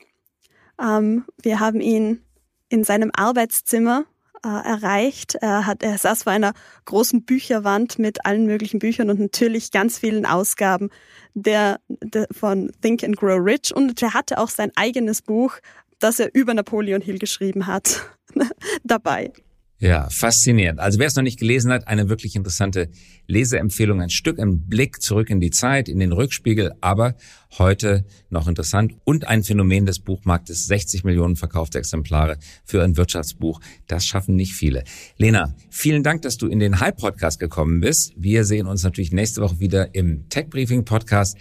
Ähm, 0.81 1.25
wir 1.41 1.59
haben 1.59 1.81
ihn 1.81 2.23
in 2.69 2.83
seinem 2.83 3.11
Arbeitszimmer 3.13 4.05
äh, 4.43 4.47
erreicht. 4.47 5.35
Er, 5.35 5.65
hat, 5.65 5.83
er 5.83 5.97
saß 5.97 6.23
vor 6.23 6.31
einer 6.31 6.53
großen 6.85 7.25
Bücherwand 7.25 7.99
mit 7.99 8.25
allen 8.25 8.45
möglichen 8.45 8.79
Büchern 8.79 9.09
und 9.09 9.19
natürlich 9.19 9.71
ganz 9.71 9.99
vielen 9.99 10.25
Ausgaben 10.25 10.89
der, 11.33 11.79
der 11.89 12.27
von 12.31 12.71
Think 12.81 13.03
and 13.03 13.17
Grow 13.17 13.39
Rich. 13.43 13.75
Und 13.75 14.01
er 14.01 14.13
hatte 14.13 14.37
auch 14.37 14.49
sein 14.49 14.71
eigenes 14.75 15.21
Buch 15.21 15.59
das 15.99 16.19
er 16.19 16.33
über 16.33 16.53
Napoleon 16.53 17.01
Hill 17.01 17.19
geschrieben 17.19 17.67
hat, 17.67 18.09
dabei. 18.83 19.31
Ja, 19.81 20.09
faszinierend. 20.09 20.81
Also 20.81 20.99
wer 20.99 21.07
es 21.07 21.15
noch 21.15 21.23
nicht 21.23 21.39
gelesen 21.39 21.71
hat, 21.71 21.87
eine 21.87 22.09
wirklich 22.09 22.35
interessante 22.35 22.89
Leseempfehlung, 23.27 24.01
ein 24.01 24.09
Stück, 24.09 24.37
ein 24.37 24.67
Blick 24.67 25.01
zurück 25.01 25.29
in 25.29 25.39
die 25.39 25.51
Zeit, 25.51 25.87
in 25.87 25.99
den 25.99 26.11
Rückspiegel, 26.11 26.73
aber 26.81 27.15
heute 27.57 28.03
noch 28.29 28.49
interessant 28.49 28.95
und 29.05 29.29
ein 29.29 29.41
Phänomen 29.41 29.85
des 29.85 29.99
Buchmarktes, 29.99 30.65
60 30.65 31.05
Millionen 31.05 31.37
verkaufte 31.37 31.79
Exemplare 31.79 32.37
für 32.65 32.83
ein 32.83 32.97
Wirtschaftsbuch, 32.97 33.61
das 33.87 34.05
schaffen 34.05 34.35
nicht 34.35 34.53
viele. 34.53 34.83
Lena, 35.15 35.55
vielen 35.69 36.03
Dank, 36.03 36.23
dass 36.23 36.35
du 36.35 36.47
in 36.47 36.59
den 36.59 36.81
Hype-Podcast 36.81 37.39
gekommen 37.39 37.79
bist. 37.79 38.11
Wir 38.17 38.43
sehen 38.43 38.67
uns 38.67 38.83
natürlich 38.83 39.13
nächste 39.13 39.41
Woche 39.41 39.61
wieder 39.61 39.95
im 39.95 40.27
Tech-Briefing-Podcast. 40.27 41.37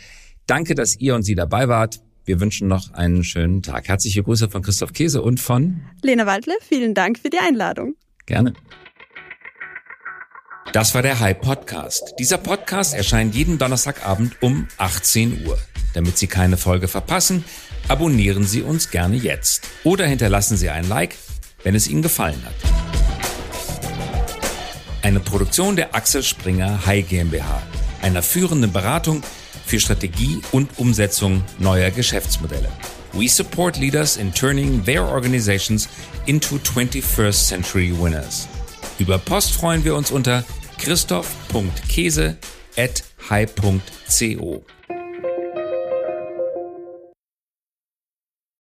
Danke, 0.46 0.77
dass 0.77 0.94
ihr 1.01 1.16
und 1.16 1.24
Sie 1.24 1.35
dabei 1.35 1.66
wart. 1.66 2.01
Wir 2.24 2.38
wünschen 2.38 2.68
noch 2.68 2.92
einen 2.92 3.24
schönen 3.24 3.62
Tag. 3.62 3.88
Herzliche 3.88 4.22
Grüße 4.22 4.48
von 4.48 4.62
Christoph 4.62 4.92
Käse 4.92 5.22
und 5.22 5.40
von 5.40 5.81
Lena 6.03 6.27
Waldle. 6.27 6.55
Vielen 6.61 6.94
Dank 6.94 7.18
für 7.18 7.31
die 7.31 7.38
Einladung. 7.38 7.96
Gerne. 8.29 8.53
Das 10.75 10.95
war 10.95 11.01
der 11.01 11.19
Hype 11.19 11.41
Podcast. 11.41 12.12
Dieser 12.19 12.37
Podcast 12.37 12.93
erscheint 12.93 13.35
jeden 13.35 13.57
Donnerstagabend 13.57 14.37
um 14.43 14.69
18 14.77 15.47
Uhr. 15.47 15.59
Damit 15.95 16.19
Sie 16.19 16.27
keine 16.27 16.59
Folge 16.59 16.88
verpassen, 16.88 17.43
abonnieren 17.88 18.45
Sie 18.45 18.61
uns 18.61 18.91
gerne 18.91 19.17
jetzt 19.17 19.67
oder 19.83 20.07
hinterlassen 20.07 20.59
Sie 20.59 20.69
ein 20.69 20.87
Like, 20.87 21.17
wenn 21.62 21.75
es 21.75 21.88
Ihnen 21.88 22.03
gefallen 22.03 22.43
hat. 22.45 22.55
Eine 25.01 25.21
Produktion 25.21 25.75
der 25.75 25.95
Axel 25.95 26.23
Springer 26.23 26.85
High 26.85 27.09
GmbH, 27.09 27.62
einer 28.03 28.23
führenden 28.23 28.75
Beratung 28.75 29.23
für 29.64 29.81
Strategie 29.81 30.43
und 30.53 30.79
Umsetzung 30.79 31.43
neuer 31.59 31.91
Geschäftsmodelle. 31.91 32.69
We 33.14 33.29
support 33.29 33.79
leaders 33.79 34.16
in 34.16 34.33
turning 34.33 34.83
their 34.83 35.03
organizations 35.03 35.88
into 36.27 36.59
21st 36.59 37.35
century 37.35 37.92
winners. 37.92 38.49
Über 38.99 39.18
Post 39.18 39.53
freuen 39.53 39.85
wir 39.85 39.94
uns 39.94 40.11
unter 40.11 40.44
christoph.käse 40.79 42.37
at 42.77 43.03
high.co. 43.31 44.78